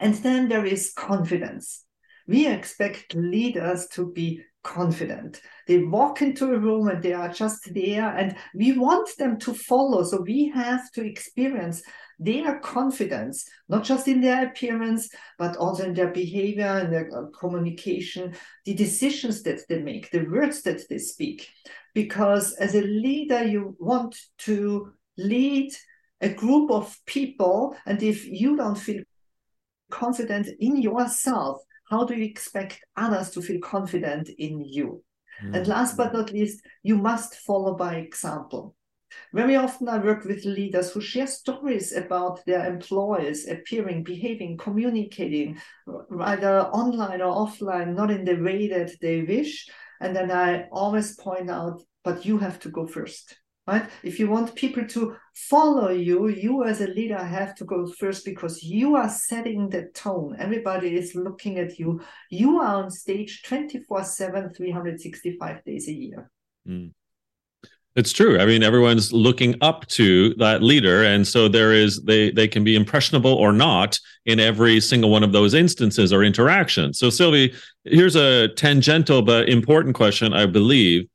And 0.00 0.14
then 0.14 0.48
there 0.48 0.64
is 0.64 0.92
confidence. 0.92 1.84
We 2.26 2.46
expect 2.46 3.14
leaders 3.14 3.86
to 3.88 4.10
be 4.10 4.42
confident. 4.62 5.40
They 5.66 5.78
walk 5.78 6.22
into 6.22 6.52
a 6.52 6.58
room 6.58 6.88
and 6.88 7.02
they 7.02 7.12
are 7.12 7.28
just 7.28 7.72
there, 7.74 8.16
and 8.16 8.36
we 8.54 8.78
want 8.78 9.16
them 9.16 9.38
to 9.40 9.54
follow. 9.54 10.02
So 10.04 10.20
we 10.20 10.48
have 10.50 10.90
to 10.92 11.04
experience 11.04 11.82
their 12.18 12.60
confidence, 12.60 13.48
not 13.68 13.82
just 13.82 14.06
in 14.06 14.20
their 14.20 14.46
appearance, 14.46 15.08
but 15.38 15.56
also 15.56 15.84
in 15.84 15.94
their 15.94 16.12
behavior 16.12 16.66
and 16.66 16.92
their 16.92 17.10
uh, 17.16 17.26
communication, 17.38 18.34
the 18.64 18.74
decisions 18.74 19.42
that 19.42 19.60
they 19.68 19.80
make, 19.80 20.10
the 20.10 20.24
words 20.26 20.62
that 20.62 20.88
they 20.88 20.98
speak. 20.98 21.48
Because 21.94 22.52
as 22.54 22.74
a 22.74 22.82
leader, 22.82 23.44
you 23.44 23.76
want 23.78 24.16
to 24.38 24.92
lead 25.18 25.72
a 26.20 26.28
group 26.28 26.70
of 26.70 26.96
people, 27.06 27.76
and 27.84 28.02
if 28.02 28.24
you 28.26 28.56
don't 28.56 28.78
feel 28.78 29.02
confident 29.90 30.48
in 30.60 30.80
yourself, 30.80 31.60
how 31.92 32.04
do 32.04 32.14
you 32.14 32.24
expect 32.24 32.80
others 32.96 33.30
to 33.30 33.42
feel 33.42 33.60
confident 33.60 34.30
in 34.38 34.64
you? 34.64 35.04
Mm-hmm. 35.42 35.54
And 35.54 35.66
last 35.66 35.96
but 35.98 36.14
not 36.14 36.32
least, 36.32 36.64
you 36.82 36.96
must 36.96 37.34
follow 37.34 37.74
by 37.76 37.96
example. 37.96 38.74
Very 39.34 39.56
often, 39.56 39.90
I 39.90 39.98
work 39.98 40.24
with 40.24 40.46
leaders 40.46 40.90
who 40.90 41.02
share 41.02 41.26
stories 41.26 41.92
about 41.92 42.40
their 42.46 42.64
employees 42.66 43.46
appearing, 43.46 44.04
behaving, 44.04 44.56
communicating, 44.56 45.58
either 46.20 46.62
online 46.62 47.20
or 47.20 47.46
offline, 47.46 47.94
not 47.94 48.10
in 48.10 48.24
the 48.24 48.36
way 48.36 48.68
that 48.68 48.92
they 49.02 49.20
wish. 49.20 49.68
And 50.00 50.16
then 50.16 50.30
I 50.30 50.68
always 50.72 51.14
point 51.16 51.50
out, 51.50 51.82
but 52.04 52.24
you 52.24 52.38
have 52.38 52.58
to 52.60 52.70
go 52.70 52.86
first 52.86 53.36
right? 53.66 53.88
If 54.02 54.18
you 54.18 54.28
want 54.28 54.54
people 54.54 54.86
to 54.88 55.16
follow 55.34 55.90
you, 55.90 56.28
you 56.28 56.64
as 56.64 56.80
a 56.80 56.88
leader 56.88 57.22
have 57.22 57.54
to 57.56 57.64
go 57.64 57.86
first 57.86 58.24
because 58.24 58.62
you 58.62 58.96
are 58.96 59.08
setting 59.08 59.68
the 59.68 59.84
tone. 59.94 60.36
Everybody 60.38 60.94
is 60.94 61.14
looking 61.14 61.58
at 61.58 61.78
you. 61.78 62.00
You 62.30 62.58
are 62.58 62.82
on 62.82 62.90
stage 62.90 63.42
24 63.42 64.04
7, 64.04 64.54
365 64.54 65.64
days 65.64 65.88
a 65.88 65.92
year. 65.92 66.30
Mm. 66.68 66.92
It's 67.94 68.12
true. 68.12 68.40
I 68.40 68.46
mean, 68.46 68.62
everyone's 68.62 69.12
looking 69.12 69.54
up 69.60 69.86
to 69.88 70.32
that 70.36 70.62
leader, 70.62 71.04
and 71.04 71.28
so 71.28 71.46
there 71.46 71.74
is 71.74 72.02
they 72.04 72.30
they 72.30 72.48
can 72.48 72.64
be 72.64 72.74
impressionable 72.74 73.34
or 73.34 73.52
not 73.52 74.00
in 74.24 74.40
every 74.40 74.80
single 74.80 75.10
one 75.10 75.22
of 75.22 75.32
those 75.32 75.52
instances 75.52 76.10
or 76.10 76.24
interactions. 76.24 76.98
So, 76.98 77.10
Sylvie, 77.10 77.52
here's 77.84 78.16
a 78.16 78.48
tangential 78.48 79.20
but 79.20 79.50
important 79.50 79.94
question, 79.94 80.32
I 80.32 80.46
believe 80.46 81.06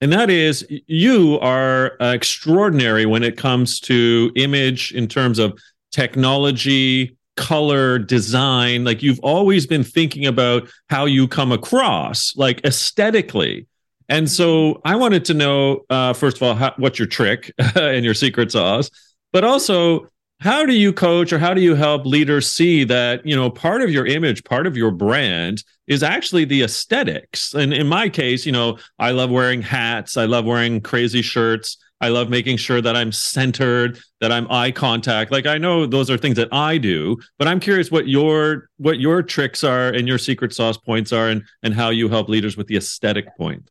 and 0.00 0.12
that 0.12 0.30
is 0.30 0.66
you 0.86 1.38
are 1.40 1.96
extraordinary 2.00 3.06
when 3.06 3.22
it 3.22 3.36
comes 3.36 3.80
to 3.80 4.32
image 4.34 4.92
in 4.92 5.06
terms 5.06 5.38
of 5.38 5.58
technology 5.90 7.16
color 7.36 7.98
design. 7.98 8.84
Like 8.84 9.02
you've 9.02 9.20
always 9.20 9.66
been 9.66 9.84
thinking 9.84 10.26
about 10.26 10.68
how 10.88 11.06
you 11.06 11.28
come 11.28 11.52
across 11.52 12.34
like 12.36 12.64
aesthetically. 12.64 13.66
And 14.08 14.28
so 14.28 14.80
i 14.84 14.96
wanted 14.96 15.24
to 15.26 15.34
know 15.34 15.84
uh, 15.88 16.12
first 16.12 16.36
of 16.36 16.42
all 16.42 16.54
how, 16.54 16.74
what's 16.78 16.98
your 16.98 17.06
trick 17.06 17.52
and 17.76 18.04
your 18.04 18.14
secret 18.14 18.50
sauce 18.50 18.90
but 19.32 19.44
also 19.44 20.08
how 20.40 20.64
do 20.64 20.72
you 20.72 20.90
coach 20.90 21.34
or 21.34 21.38
how 21.38 21.52
do 21.52 21.60
you 21.60 21.74
help 21.74 22.06
leaders 22.06 22.50
see 22.50 22.82
that 22.84 23.24
you 23.26 23.36
know 23.36 23.50
part 23.50 23.82
of 23.82 23.90
your 23.90 24.06
image 24.06 24.42
part 24.42 24.66
of 24.66 24.76
your 24.76 24.90
brand 24.90 25.62
is 25.86 26.02
actually 26.02 26.44
the 26.44 26.62
aesthetics? 26.62 27.54
And 27.54 27.72
in 27.72 27.86
my 27.86 28.08
case 28.08 28.44
you 28.46 28.52
know 28.52 28.78
i 28.98 29.10
love 29.10 29.30
wearing 29.30 29.62
hats. 29.62 30.16
I 30.16 30.24
love 30.24 30.44
wearing 30.44 30.80
crazy 30.80 31.22
shirts. 31.22 31.76
I 32.00 32.08
love 32.08 32.30
making 32.30 32.56
sure 32.56 32.80
that 32.80 32.96
i'm 32.96 33.12
centered 33.12 33.98
that 34.20 34.32
i'm 34.32 34.50
eye 34.50 34.70
contact. 34.70 35.30
Like 35.30 35.46
i 35.46 35.58
know 35.58 35.84
those 35.84 36.08
are 36.10 36.16
things 36.16 36.36
that 36.36 36.48
i 36.52 36.78
do 36.78 37.18
but 37.38 37.46
i'm 37.46 37.60
curious 37.60 37.90
what 37.90 38.08
your 38.08 38.70
what 38.78 38.98
your 38.98 39.22
tricks 39.22 39.62
are 39.62 39.88
and 39.88 40.08
your 40.08 40.18
secret 40.18 40.54
sauce 40.54 40.78
points 40.78 41.12
are 41.12 41.28
and 41.28 41.42
and 41.62 41.74
how 41.74 41.90
you 41.90 42.08
help 42.08 42.30
leaders 42.30 42.56
with 42.56 42.66
the 42.66 42.76
aesthetic 42.76 43.36
point. 43.36 43.70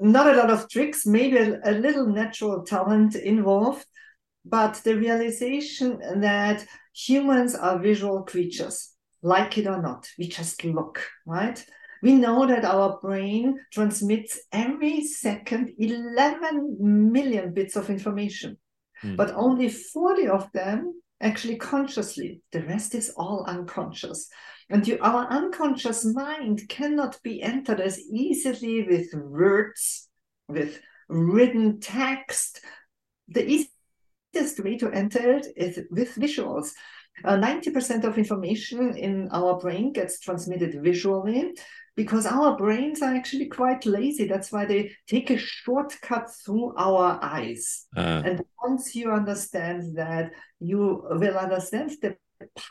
Not 0.00 0.32
a 0.32 0.36
lot 0.36 0.50
of 0.50 0.68
tricks 0.68 1.06
maybe 1.06 1.38
a, 1.38 1.60
a 1.64 1.72
little 1.72 2.06
natural 2.06 2.62
talent 2.62 3.16
involved 3.16 3.86
but 4.44 4.74
the 4.84 4.96
realization 4.96 5.98
that 6.20 6.66
humans 6.94 7.54
are 7.54 7.78
visual 7.78 8.22
creatures, 8.22 8.92
like 9.22 9.56
it 9.58 9.66
or 9.66 9.80
not, 9.80 10.08
we 10.18 10.28
just 10.28 10.64
look, 10.64 11.02
right? 11.26 11.64
We 12.02 12.14
know 12.14 12.46
that 12.46 12.66
our 12.66 12.98
brain 13.00 13.58
transmits 13.72 14.38
every 14.52 15.04
second 15.04 15.72
11 15.78 16.76
million 16.78 17.54
bits 17.54 17.76
of 17.76 17.88
information, 17.88 18.58
mm. 19.02 19.16
but 19.16 19.32
only 19.34 19.70
40 19.70 20.28
of 20.28 20.52
them 20.52 21.00
actually 21.22 21.56
consciously. 21.56 22.42
The 22.52 22.62
rest 22.64 22.94
is 22.94 23.14
all 23.16 23.44
unconscious. 23.48 24.28
And 24.68 24.86
you, 24.86 24.98
our 25.00 25.26
unconscious 25.28 26.04
mind 26.04 26.68
cannot 26.68 27.18
be 27.22 27.42
entered 27.42 27.80
as 27.80 27.98
easily 27.98 28.86
with 28.86 29.14
words, 29.14 30.08
with 30.48 30.80
written 31.08 31.80
text. 31.80 32.60
The 33.28 33.42
easiest 34.34 34.62
way 34.62 34.76
to 34.78 34.90
enter 34.90 35.36
it 35.36 35.46
is 35.56 35.80
with 35.90 36.14
visuals. 36.14 36.70
Uh, 37.24 37.36
90% 37.36 38.04
of 38.04 38.18
information 38.18 38.96
in 38.96 39.28
our 39.30 39.58
brain 39.58 39.92
gets 39.92 40.18
transmitted 40.18 40.82
visually 40.82 41.54
because 41.96 42.26
our 42.26 42.56
brains 42.56 43.02
are 43.02 43.14
actually 43.14 43.46
quite 43.46 43.86
lazy. 43.86 44.26
That's 44.26 44.50
why 44.50 44.64
they 44.64 44.90
take 45.06 45.30
a 45.30 45.38
shortcut 45.38 46.28
through 46.44 46.74
our 46.76 47.20
eyes. 47.22 47.86
Uh. 47.96 48.22
And 48.24 48.44
once 48.60 48.96
you 48.96 49.12
understand 49.12 49.96
that, 49.96 50.32
you 50.58 51.06
will 51.08 51.38
understand 51.38 51.92
the 52.02 52.16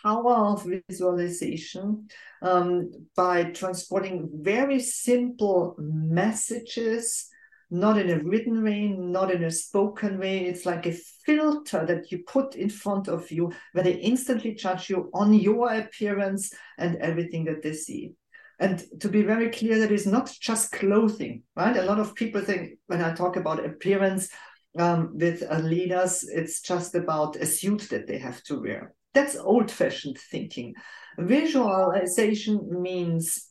power 0.03 0.51
of 0.51 0.67
visualization 0.89 2.07
um, 2.41 2.91
by 3.15 3.45
transporting 3.45 4.29
very 4.33 4.79
simple 4.81 5.75
messages 5.79 7.29
not 7.73 7.97
in 7.97 8.11
a 8.11 8.23
written 8.23 8.63
way, 8.63 8.87
not 8.87 9.31
in 9.31 9.43
a 9.43 9.51
spoken 9.51 10.19
way. 10.19 10.45
It's 10.45 10.65
like 10.65 10.85
a 10.85 10.93
filter 11.25 11.85
that 11.87 12.11
you 12.11 12.19
put 12.19 12.53
in 12.55 12.69
front 12.69 13.07
of 13.07 13.31
you 13.31 13.51
where 13.71 13.83
they 13.83 13.95
instantly 13.95 14.53
judge 14.53 14.91
you 14.91 15.09
on 15.11 15.33
your 15.33 15.73
appearance 15.73 16.53
and 16.77 16.97
everything 16.97 17.45
that 17.45 17.63
they 17.63 17.73
see. 17.73 18.13
And 18.59 18.83
to 19.01 19.09
be 19.09 19.23
very 19.23 19.49
clear, 19.49 19.79
that 19.79 19.91
is 19.91 20.05
not 20.05 20.31
just 20.39 20.71
clothing, 20.71 21.41
right? 21.55 21.75
A 21.75 21.81
lot 21.81 21.99
of 21.99 22.13
people 22.13 22.41
think 22.41 22.77
when 22.85 23.01
I 23.01 23.15
talk 23.15 23.37
about 23.37 23.65
appearance 23.65 24.29
um, 24.77 25.17
with 25.17 25.41
uh, 25.41 25.57
leaders, 25.57 26.23
it's 26.23 26.61
just 26.61 26.93
about 26.93 27.37
a 27.37 27.45
suit 27.47 27.87
that 27.89 28.05
they 28.05 28.19
have 28.19 28.43
to 28.43 28.61
wear. 28.61 28.93
That's 29.15 29.35
old 29.35 29.71
fashioned 29.71 30.19
thinking. 30.19 30.75
Visualization 31.17 32.81
means 32.81 33.49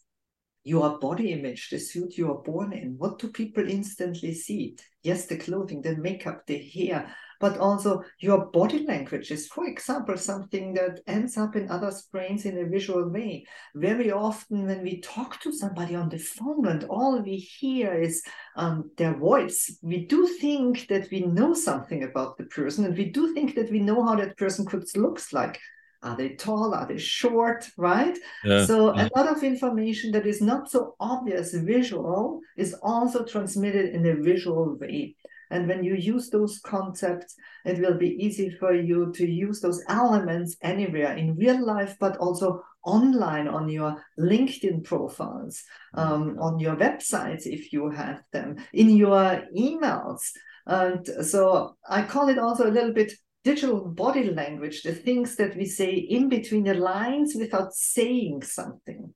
your 0.65 0.99
body 0.99 1.33
image, 1.33 1.71
the 1.71 1.79
suit 1.79 2.17
you 2.17 2.31
are 2.31 2.43
born 2.43 2.73
in. 2.73 2.95
What 2.99 3.19
do 3.19 3.29
people 3.29 3.69
instantly 3.69 4.35
see? 4.35 4.77
Yes, 5.03 5.27
the 5.27 5.37
clothing, 5.37 5.83
the 5.83 5.97
makeup, 5.97 6.47
the 6.47 6.59
hair, 6.59 7.15
but 7.41 7.59
also 7.59 8.05
your 8.21 8.47
body 8.47 8.87
language 8.87 9.33
is, 9.33 9.49
for 9.49 9.67
example, 9.67 10.17
something 10.17 10.75
that 10.75 11.01
ends 11.09 11.37
up 11.37 11.57
in 11.57 11.69
others' 11.69 12.03
brains 12.13 12.45
in 12.45 12.57
a 12.59 12.69
visual 12.69 13.09
way. 13.09 13.45
Very 13.75 14.13
often, 14.13 14.67
when 14.67 14.83
we 14.83 15.01
talk 15.01 15.41
to 15.41 15.53
somebody 15.53 15.97
on 15.97 16.09
the 16.09 16.19
phone 16.19 16.67
and 16.67 16.85
all 16.85 17.21
we 17.21 17.37
hear 17.37 18.01
is 18.01 18.23
um, 18.55 18.93
their 18.97 19.19
voice, 19.19 19.77
we 19.83 20.07
do 20.07 20.29
think 20.29 20.87
that 20.87 21.11
we 21.11 21.23
know 21.23 21.53
something 21.53 22.05
about 22.05 22.37
the 22.37 22.45
person 22.45 22.85
and 22.85 22.97
we 22.97 23.11
do 23.11 23.35
think 23.35 23.57
that 23.57 23.73
we 23.73 23.81
know 23.81 24.05
how 24.05 24.15
that 24.15 24.37
person 24.37 24.65
could 24.65 24.85
looks 24.95 25.33
like 25.33 25.59
are 26.03 26.17
they 26.17 26.31
tall? 26.31 26.75
Are 26.75 26.87
they 26.87 26.99
short? 26.99 27.71
Right? 27.77 28.19
Yeah. 28.45 28.67
So 28.67 28.95
yeah. 28.95 29.09
a 29.09 29.19
lot 29.19 29.29
of 29.29 29.43
information 29.43 30.13
that 30.13 30.27
is 30.27 30.41
not 30.41 30.71
so 30.71 30.97
obvious 30.99 31.55
visual 31.55 32.41
is 32.57 32.75
also 32.83 33.25
transmitted 33.25 33.95
in 33.95 34.07
a 34.07 34.17
visual 34.17 34.77
way. 34.79 35.17
And 35.51 35.69
when 35.69 35.85
you 35.85 35.95
use 35.95 36.31
those 36.31 36.59
concepts, 36.61 37.37
it 37.65 37.79
will 37.79 37.99
be 37.99 38.17
easy 38.25 38.49
for 38.49 38.75
you 38.75 39.13
to 39.13 39.31
use 39.31 39.61
those 39.61 39.83
elements 39.89 40.57
anywhere 40.63 41.15
in 41.15 41.37
real 41.37 41.65
life, 41.65 41.97
but 42.01 42.17
also 42.17 42.65
online 42.85 43.47
on 43.47 43.69
your 43.69 44.03
LinkedIn 44.19 44.83
profiles, 44.83 45.63
um, 45.95 46.39
on 46.41 46.59
your 46.59 46.75
websites 46.75 47.43
if 47.45 47.73
you 47.73 47.91
have 47.91 48.23
them, 48.33 48.57
in 48.73 48.91
your 48.91 49.43
emails. 49.57 50.31
And 50.67 51.07
so 51.23 51.77
I 51.89 52.03
call 52.03 52.29
it 52.29 52.39
also 52.39 52.69
a 52.69 52.73
little 52.73 52.93
bit 52.93 53.13
digital 53.45 53.81
body 53.81 54.31
language, 54.31 54.83
the 54.83 54.95
things 54.95 55.37
that 55.37 55.57
we 55.57 55.65
say 55.65 55.95
in 55.95 56.29
between 56.29 56.65
the 56.65 56.75
lines 56.75 57.35
without 57.35 57.75
saying 57.75 58.43
something. 58.43 59.13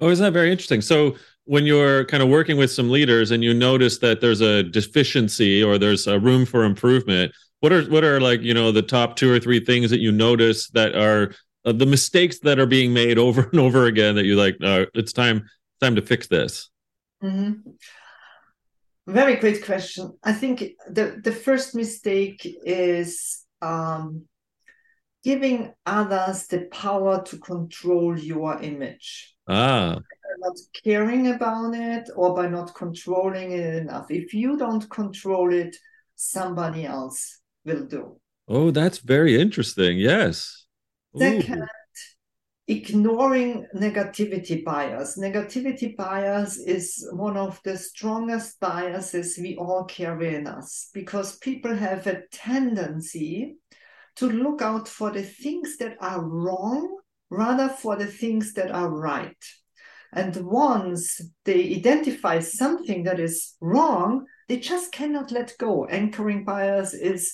Oh, 0.00 0.08
isn't 0.08 0.24
that 0.24 0.32
very 0.32 0.50
interesting? 0.50 0.80
So 0.80 1.16
when 1.44 1.66
you're 1.66 2.04
kind 2.06 2.22
of 2.22 2.28
working 2.28 2.56
with 2.56 2.70
some 2.70 2.90
leaders 2.90 3.30
and 3.30 3.44
you 3.44 3.52
notice 3.52 3.98
that 3.98 4.20
there's 4.20 4.40
a 4.40 4.62
deficiency 4.62 5.62
or 5.62 5.78
there's 5.78 6.06
a 6.06 6.18
room 6.18 6.46
for 6.46 6.64
improvement, 6.64 7.32
what 7.60 7.72
are 7.72 7.82
what 7.90 8.04
are 8.04 8.20
like 8.20 8.40
you 8.40 8.54
know 8.54 8.72
the 8.72 8.82
top 8.82 9.16
two 9.16 9.30
or 9.30 9.38
three 9.38 9.62
things 9.62 9.90
that 9.90 10.00
you 10.00 10.10
notice 10.10 10.70
that 10.70 10.94
are 10.94 11.34
uh, 11.66 11.72
the 11.72 11.84
mistakes 11.84 12.38
that 12.40 12.58
are 12.58 12.66
being 12.66 12.92
made 12.92 13.18
over 13.18 13.42
and 13.52 13.60
over 13.60 13.86
again 13.86 14.14
that 14.14 14.24
you 14.24 14.36
like? 14.36 14.56
Uh, 14.62 14.86
it's 14.94 15.12
time 15.12 15.44
time 15.82 15.96
to 15.96 16.02
fix 16.02 16.26
this. 16.26 16.70
Mm-hmm. 17.22 17.70
Very 19.06 19.36
great 19.36 19.64
question. 19.64 20.12
I 20.22 20.32
think 20.32 20.60
the 20.88 21.20
the 21.22 21.32
first 21.32 21.74
mistake 21.74 22.46
is 22.64 23.44
um, 23.62 24.26
giving 25.24 25.72
others 25.86 26.46
the 26.46 26.66
power 26.72 27.22
to 27.24 27.38
control 27.38 28.18
your 28.18 28.60
image. 28.62 29.34
Ah. 29.48 29.98
Not 30.38 30.56
caring 30.84 31.28
about 31.28 31.74
it 31.74 32.08
or 32.16 32.34
by 32.34 32.48
not 32.48 32.74
controlling 32.74 33.52
it 33.52 33.74
enough. 33.74 34.06
If 34.10 34.32
you 34.32 34.56
don't 34.56 34.88
control 34.88 35.52
it, 35.52 35.76
somebody 36.14 36.86
else 36.86 37.40
will 37.64 37.84
do. 37.84 38.20
Oh, 38.48 38.70
that's 38.70 38.98
very 38.98 39.40
interesting. 39.40 39.98
Yes. 39.98 40.66
Ignoring 42.70 43.66
negativity 43.74 44.64
bias. 44.64 45.18
Negativity 45.18 45.96
bias 45.96 46.56
is 46.56 47.04
one 47.12 47.36
of 47.36 47.60
the 47.64 47.76
strongest 47.76 48.60
biases 48.60 49.36
we 49.42 49.56
all 49.56 49.84
carry 49.84 50.36
in 50.36 50.46
us 50.46 50.88
because 50.94 51.38
people 51.38 51.74
have 51.74 52.06
a 52.06 52.22
tendency 52.30 53.56
to 54.14 54.26
look 54.30 54.62
out 54.62 54.86
for 54.86 55.10
the 55.10 55.22
things 55.22 55.78
that 55.78 55.96
are 56.00 56.22
wrong 56.24 56.96
rather 57.28 57.68
for 57.68 57.96
the 57.96 58.06
things 58.06 58.52
that 58.54 58.70
are 58.70 58.88
right. 58.88 59.44
And 60.12 60.36
once 60.36 61.20
they 61.44 61.74
identify 61.74 62.38
something 62.38 63.02
that 63.04 63.18
is 63.18 63.56
wrong, 63.60 64.26
they 64.48 64.58
just 64.58 64.92
cannot 64.92 65.32
let 65.32 65.54
go. 65.58 65.86
Anchoring 65.86 66.44
bias 66.44 66.94
is 66.94 67.32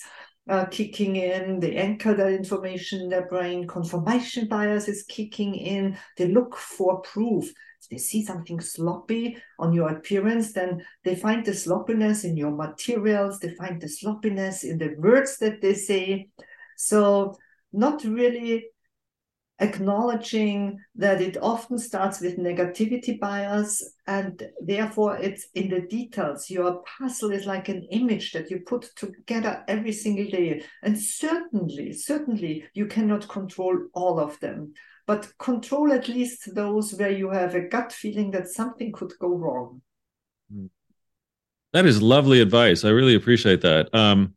uh, 0.49 0.65
kicking 0.65 1.15
in, 1.15 1.59
they 1.59 1.75
anchor 1.75 2.13
that 2.13 2.31
information 2.31 3.01
in 3.01 3.09
their 3.09 3.27
brain. 3.27 3.67
Confirmation 3.67 4.47
bias 4.47 4.87
is 4.87 5.03
kicking 5.03 5.55
in. 5.55 5.97
They 6.17 6.27
look 6.27 6.55
for 6.55 7.01
proof. 7.01 7.45
If 7.81 7.89
they 7.89 7.97
see 7.97 8.25
something 8.25 8.59
sloppy 8.59 9.37
on 9.59 9.73
your 9.73 9.89
appearance, 9.89 10.53
then 10.53 10.85
they 11.03 11.15
find 11.15 11.45
the 11.45 11.53
sloppiness 11.53 12.23
in 12.23 12.37
your 12.37 12.51
materials, 12.51 13.39
they 13.39 13.53
find 13.55 13.79
the 13.81 13.89
sloppiness 13.89 14.63
in 14.63 14.77
the 14.77 14.95
words 14.97 15.37
that 15.37 15.61
they 15.61 15.73
say. 15.73 16.29
So, 16.75 17.35
not 17.73 18.03
really 18.03 18.67
acknowledging 19.59 20.79
that 20.95 21.21
it 21.21 21.37
often 21.41 21.77
starts 21.79 22.21
with 22.21 22.37
negativity 22.37 23.19
bias 23.19 23.83
and 24.07 24.41
therefore 24.61 25.17
it's 25.17 25.47
in 25.53 25.69
the 25.69 25.81
details. 25.81 26.49
Your 26.49 26.81
puzzle 26.97 27.31
is 27.31 27.45
like 27.45 27.67
an 27.67 27.83
image 27.91 28.31
that 28.31 28.49
you 28.49 28.61
put 28.61 28.89
together 28.95 29.63
every 29.67 29.91
single 29.91 30.25
day. 30.25 30.63
And 30.81 30.97
certainly 30.97 31.91
certainly 31.91 32.63
you 32.73 32.87
cannot 32.87 33.27
control 33.27 33.77
all 33.93 34.19
of 34.19 34.39
them. 34.39 34.73
But 35.05 35.31
control 35.37 35.91
at 35.91 36.07
least 36.07 36.55
those 36.55 36.93
where 36.93 37.11
you 37.11 37.29
have 37.31 37.53
a 37.55 37.67
gut 37.67 37.91
feeling 37.91 38.31
that 38.31 38.47
something 38.47 38.91
could 38.91 39.13
go 39.19 39.29
wrong. 39.29 39.81
That 41.73 41.85
is 41.85 42.01
lovely 42.01 42.41
advice. 42.41 42.85
I 42.85 42.89
really 42.89 43.15
appreciate 43.15 43.61
that. 43.61 43.93
Um, 43.93 44.35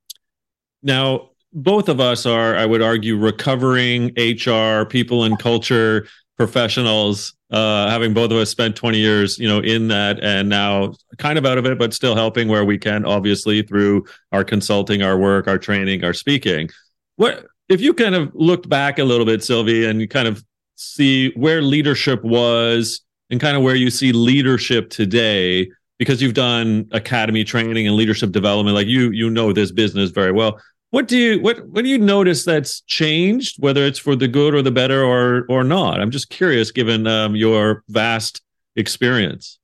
now 0.83 1.31
both 1.53 1.89
of 1.89 2.01
us 2.01 2.27
are, 2.27 2.57
I 2.57 2.67
would 2.67 2.83
argue, 2.83 3.17
recovering 3.17 4.13
HR, 4.17 4.85
people 4.85 5.25
and 5.25 5.39
culture 5.39 6.07
professionals, 6.41 7.35
uh, 7.51 7.91
having 7.91 8.15
both 8.15 8.31
of 8.31 8.39
us 8.39 8.49
spent 8.49 8.75
20 8.75 8.97
years, 8.97 9.39
you 9.39 9.47
know, 9.47 9.59
in 9.59 9.89
that 9.89 10.19
and 10.25 10.49
now 10.49 10.95
kind 11.19 11.37
of 11.37 11.45
out 11.45 11.59
of 11.59 11.67
it, 11.67 11.79
but 11.79 11.93
still 11.93 12.17
helping 12.17 12.49
where 12.49 12.65
we 12.65 12.79
can, 12.79 13.05
obviously, 13.05 13.61
through 13.61 14.07
our 14.33 14.43
consulting, 14.43 15.03
our 15.03 15.19
work, 15.19 15.47
our 15.47 15.59
training, 15.59 16.03
our 16.03 16.15
speaking. 16.15 16.71
What 17.17 17.45
if 17.69 17.83
you 17.83 17.93
kind 17.93 18.15
of 18.15 18.31
looked 18.35 18.71
back 18.71 18.99
a 18.99 19.05
little 19.05 19.27
bit, 19.27 19.45
Sylvie, 19.45 19.85
and 19.85 20.01
you 20.01 20.09
kind 20.09 20.27
of 20.27 20.43
see 20.77 21.31
where 21.33 21.61
leadership 21.61 22.25
was 22.25 23.03
and 23.29 23.39
kind 23.39 23.55
of 23.55 23.63
where 23.63 23.75
you 23.75 23.91
see 23.91 24.13
leadership 24.13 24.89
today? 24.89 25.71
Because 25.99 26.23
you've 26.23 26.33
done 26.33 26.89
academy 26.93 27.45
training 27.45 27.87
and 27.87 27.97
leadership 27.97 28.33
development, 28.33 28.75
like 28.75 28.87
you, 28.87 29.11
you 29.11 29.29
know 29.29 29.53
this 29.53 29.73
business 29.73 30.09
very 30.09 30.33
well 30.33 30.59
what 30.91 31.07
do 31.07 31.17
you 31.17 31.41
what 31.41 31.67
what 31.69 31.85
do 31.85 31.91
you 31.91 31.99
notice 31.99 32.45
that's 32.45 32.81
changed, 32.83 33.63
whether 33.63 33.85
it's 33.85 33.99
for 33.99 34.17
the 34.17 34.29
good 34.29 34.55
or 34.55 34.63
the 34.63 34.73
better 34.73 35.05
or 35.05 35.47
or 35.49 35.63
not? 35.63 36.01
I'm 36.01 36.11
just 36.11 36.31
curious, 36.31 36.73
given 36.73 37.07
um, 37.07 37.37
your 37.37 37.85
vast 37.89 38.43
experience. 38.77 39.59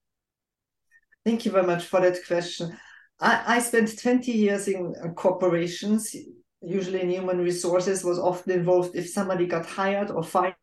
Thank 1.25 1.45
you 1.45 1.51
very 1.51 1.67
much 1.67 1.85
for 1.85 2.01
that 2.01 2.19
question. 2.27 2.77
I, 3.21 3.57
I 3.57 3.59
spent 3.59 3.99
20 4.01 4.31
years 4.31 4.69
in 4.69 4.95
uh, 5.03 5.09
corporations, 5.09 6.15
usually 6.63 7.01
in 7.01 7.11
human 7.11 7.39
resources, 7.39 8.05
was 8.05 8.19
often 8.19 8.53
involved 8.53 8.95
if 8.95 9.09
somebody 9.09 9.47
got 9.47 9.67
hired 9.67 10.11
or 10.11 10.23
fired 10.23 10.55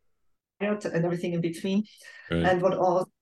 and 0.62 0.86
everything 1.06 1.34
in 1.34 1.42
between. 1.42 1.84
Right. 2.32 2.44
And 2.44 2.62
what 2.62 2.76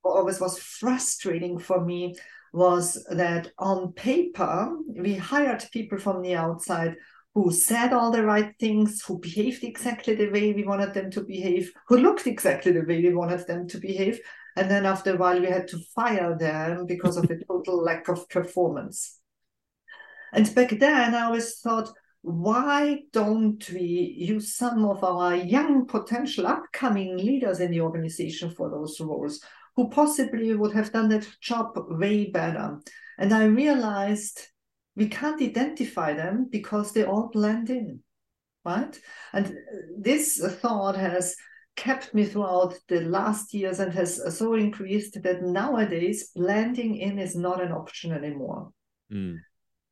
always 0.04 0.40
was 0.40 0.60
frustrating 0.60 1.58
for 1.58 1.84
me 1.84 2.14
was 2.54 3.04
that 3.10 3.52
on 3.58 3.94
paper, 3.94 4.78
we 4.88 5.16
hired 5.16 5.66
people 5.72 5.98
from 5.98 6.22
the 6.22 6.36
outside 6.36 6.98
who 7.34 7.52
said 7.52 7.94
all 7.94 8.12
the 8.12 8.26
right 8.26 8.54
things, 8.60 9.02
who 9.04 9.18
behaved 9.20 9.64
exactly 9.64 10.16
the 10.16 10.30
way 10.30 10.52
we 10.54 10.64
wanted 10.64 10.94
them 10.94 11.10
to 11.12 11.22
behave, 11.22 11.72
who 11.88 11.98
looked 11.98 12.28
exactly 12.28 12.72
the 12.72 12.82
way 12.82 13.02
we 13.02 13.14
wanted 13.14 13.48
them 13.48 13.68
to 13.68 13.78
behave. 13.78 14.20
And 14.58 14.70
then 14.70 14.86
after 14.86 15.14
a 15.14 15.18
while, 15.18 15.40
we 15.40 15.48
had 15.48 15.68
to 15.70 15.80
fire 15.96 16.38
them 16.38 16.86
because 16.86 17.16
of 17.16 17.30
a 17.30 17.38
total 17.48 17.82
lack 17.82 18.10
of 18.10 18.28
performance. 18.28 19.20
And 20.34 20.54
back 20.54 20.72
then, 20.72 21.16
I 21.16 21.26
always 21.26 21.60
thought, 21.60 21.90
why 22.22 23.00
don't 23.12 23.68
we 23.72 24.16
use 24.18 24.56
some 24.56 24.86
of 24.86 25.04
our 25.04 25.36
young 25.36 25.88
potential 25.88 26.48
upcoming 26.48 27.18
leaders 27.18 27.60
in 27.60 27.72
the 27.72 27.82
organization 27.82 28.52
for 28.52 28.70
those 28.70 29.00
roles 29.00 29.42
who 29.76 29.90
possibly 29.90 30.54
would 30.54 30.74
have 30.74 30.92
done 30.92 31.10
that 31.10 31.28
job 31.42 31.72
way 31.76 32.30
better? 32.30 32.80
And 33.18 33.34
I 33.34 33.46
realized 33.46 34.51
we 34.96 35.08
can't 35.08 35.42
identify 35.42 36.14
them 36.14 36.48
because 36.50 36.92
they 36.92 37.04
all 37.04 37.30
blend 37.32 37.70
in, 37.70 38.02
right? 38.66 39.00
And 39.34 39.56
this 39.98 40.40
thought 40.62 40.96
has 40.96 41.36
kept 41.76 42.14
me 42.14 42.26
throughout 42.26 42.78
the 42.88 43.02
last 43.02 43.54
years 43.54 43.80
and 43.80 43.94
has 43.94 44.38
so 44.38 44.56
increased 44.56 45.22
that 45.24 45.42
nowadays 45.42 46.32
blending 46.36 46.96
in 46.98 47.18
is 47.18 47.36
not 47.36 47.62
an 47.62 47.72
option 47.72 48.12
anymore. 48.12 48.72
Mm. 49.12 49.38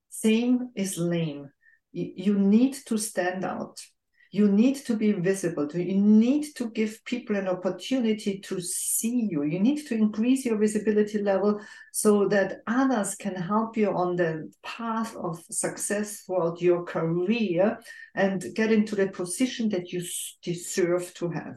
Same 0.10 0.70
is 0.76 0.98
lame. 0.98 1.50
You 1.92 2.38
need 2.38 2.76
to 2.86 2.98
stand 2.98 3.44
out 3.44 3.80
you 4.32 4.48
need 4.48 4.76
to 4.76 4.96
be 4.96 5.12
visible 5.12 5.68
you 5.74 5.96
need 5.96 6.54
to 6.56 6.70
give 6.70 7.04
people 7.04 7.36
an 7.36 7.48
opportunity 7.48 8.40
to 8.40 8.62
see 8.62 9.28
you. 9.32 9.44
You 9.44 9.60
need 9.60 9.88
to 9.88 9.96
increase 9.96 10.46
your 10.46 10.58
visibility 10.58 11.22
level 11.22 11.62
so 11.92 12.28
that 12.28 12.62
others 12.68 13.16
can 13.16 13.36
help 13.36 13.76
you 13.76 13.92
on 13.92 14.16
the 14.16 14.52
path 14.62 15.16
of 15.16 15.44
success 15.50 16.22
throughout 16.22 16.62
your 16.62 16.84
career 16.84 17.80
and 18.14 18.46
get 18.54 18.72
into 18.72 18.96
the 18.96 19.08
position 19.08 19.70
that 19.70 19.92
you 19.92 20.04
deserve 20.44 21.12
to 21.16 21.30
have. 21.30 21.56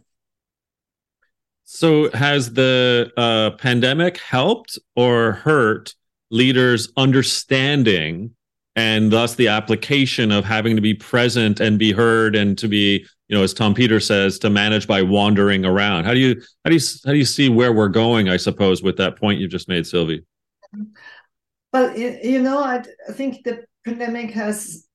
So 1.65 2.11
has 2.11 2.53
the 2.53 3.11
uh, 3.17 3.51
pandemic 3.53 4.19
helped 4.19 4.79
or 4.97 5.33
hurt 5.33 5.95
leaders 6.31 6.91
understanding 6.97 8.35
and 8.77 9.13
thus 9.13 9.35
the 9.35 9.49
application 9.49 10.33
of 10.33 10.45
having 10.45 10.77
to 10.77 10.83
be 10.83 10.95
present 10.95 11.61
and 11.61 11.79
be 11.79 11.93
heard 11.93 12.35
and 12.35 12.57
to 12.59 12.69
be 12.69 13.07
you 13.29 13.37
know 13.37 13.43
as 13.43 13.53
tom 13.53 13.75
peter 13.75 14.01
says 14.01 14.39
to 14.39 14.51
manage 14.51 14.87
by 14.87 15.03
wandering 15.03 15.65
around. 15.65 16.05
How 16.05 16.15
do 16.15 16.21
you 16.21 16.41
how 16.65 16.71
do 16.71 16.75
you 16.75 16.81
how 17.05 17.13
do 17.13 17.19
you 17.19 17.25
see 17.25 17.49
where 17.49 17.73
we're 17.73 17.89
going 17.89 18.29
i 18.29 18.37
suppose 18.37 18.83
with 18.83 18.97
that 18.97 19.19
point 19.19 19.41
you 19.41 19.49
just 19.49 19.69
made 19.69 19.87
sylvie? 19.87 20.25
Well 21.73 21.97
you 21.97 22.43
know 22.43 22.63
i 22.63 22.83
think 23.13 23.45
the 23.45 23.65
pandemic 23.85 24.31
has 24.31 24.87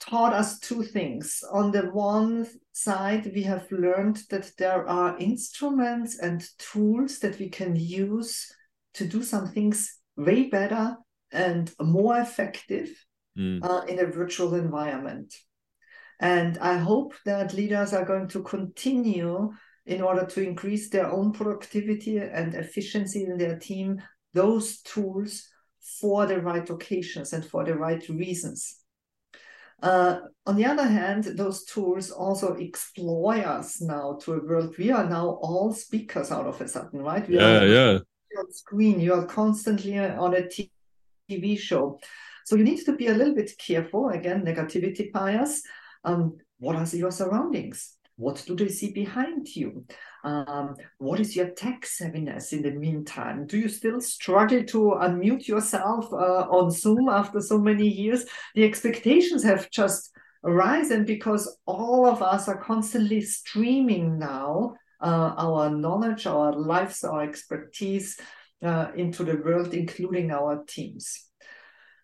taught 0.00 0.32
us 0.32 0.58
two 0.58 0.82
things. 0.82 1.42
On 1.52 1.70
the 1.70 1.82
one 1.90 2.46
side 2.72 3.30
we 3.34 3.42
have 3.42 3.70
learned 3.70 4.22
that 4.30 4.52
there 4.56 4.88
are 4.88 5.18
instruments 5.18 6.18
and 6.18 6.46
tools 6.58 7.18
that 7.18 7.38
we 7.38 7.48
can 7.48 7.76
use 7.76 8.52
to 8.94 9.06
do 9.06 9.22
some 9.22 9.48
things 9.48 9.98
way 10.16 10.48
better 10.48 10.96
and 11.32 11.72
more 11.80 12.18
effective 12.18 12.90
mm. 13.36 13.62
uh, 13.62 13.84
in 13.86 13.98
a 14.00 14.06
virtual 14.06 14.54
environment. 14.54 15.34
And 16.20 16.58
I 16.58 16.78
hope 16.78 17.14
that 17.24 17.54
leaders 17.54 17.92
are 17.92 18.04
going 18.04 18.28
to 18.28 18.42
continue 18.42 19.52
in 19.86 20.02
order 20.02 20.26
to 20.26 20.42
increase 20.42 20.90
their 20.90 21.10
own 21.10 21.32
productivity 21.32 22.18
and 22.18 22.54
efficiency 22.54 23.24
in 23.24 23.38
their 23.38 23.58
team, 23.58 24.02
those 24.34 24.80
tools 24.82 25.48
for 26.00 26.26
the 26.26 26.40
right 26.40 26.68
occasions 26.68 27.32
and 27.32 27.44
for 27.44 27.64
the 27.64 27.74
right 27.74 28.06
reasons. 28.08 28.80
Uh, 29.80 30.18
on 30.44 30.56
the 30.56 30.64
other 30.64 30.86
hand, 30.86 31.24
those 31.24 31.64
tools 31.64 32.10
also 32.10 32.56
exploit 32.56 33.44
us 33.44 33.80
now 33.80 34.18
to 34.20 34.34
a 34.34 34.44
world. 34.44 34.76
We 34.76 34.90
are 34.90 35.08
now 35.08 35.38
all 35.40 35.72
speakers 35.72 36.32
out 36.32 36.46
of 36.46 36.60
a 36.60 36.66
sudden, 36.66 37.00
right? 37.00 37.26
We 37.28 37.36
yeah, 37.36 37.62
yeah 37.62 37.98
on 38.38 38.52
screen, 38.52 39.00
you 39.00 39.14
are 39.14 39.26
constantly 39.26 39.98
on 39.98 40.34
a 40.34 40.42
TV 40.42 40.70
show. 41.56 41.98
So 42.44 42.56
you 42.56 42.64
need 42.64 42.84
to 42.86 42.96
be 42.96 43.08
a 43.08 43.14
little 43.14 43.34
bit 43.34 43.52
careful. 43.58 44.08
Again, 44.08 44.44
negativity 44.44 45.12
bias. 45.12 45.62
Um, 46.04 46.38
what 46.58 46.76
are 46.76 46.96
your 46.96 47.10
surroundings? 47.10 47.94
What 48.16 48.42
do 48.46 48.56
they 48.56 48.68
see 48.68 48.92
behind 48.92 49.54
you? 49.54 49.84
Um, 50.24 50.74
what 50.98 51.20
is 51.20 51.36
your 51.36 51.50
tech 51.50 51.82
savviness 51.82 52.52
in 52.52 52.62
the 52.62 52.72
meantime? 52.72 53.46
Do 53.46 53.58
you 53.58 53.68
still 53.68 54.00
struggle 54.00 54.64
to 54.64 54.78
unmute 55.00 55.46
yourself 55.46 56.12
uh, 56.12 56.48
on 56.50 56.70
Zoom 56.70 57.08
after 57.08 57.40
so 57.40 57.58
many 57.58 57.86
years? 57.86 58.24
The 58.54 58.64
expectations 58.64 59.44
have 59.44 59.70
just 59.70 60.10
risen 60.42 61.04
because 61.04 61.58
all 61.66 62.06
of 62.06 62.22
us 62.22 62.48
are 62.48 62.60
constantly 62.60 63.20
streaming 63.20 64.18
now 64.18 64.74
uh, 65.00 65.34
our 65.36 65.70
knowledge, 65.70 66.26
our 66.26 66.52
lives, 66.52 67.04
our 67.04 67.22
expertise 67.22 68.18
uh, 68.62 68.88
into 68.96 69.24
the 69.24 69.36
world, 69.36 69.74
including 69.74 70.30
our 70.30 70.64
teams. 70.66 71.26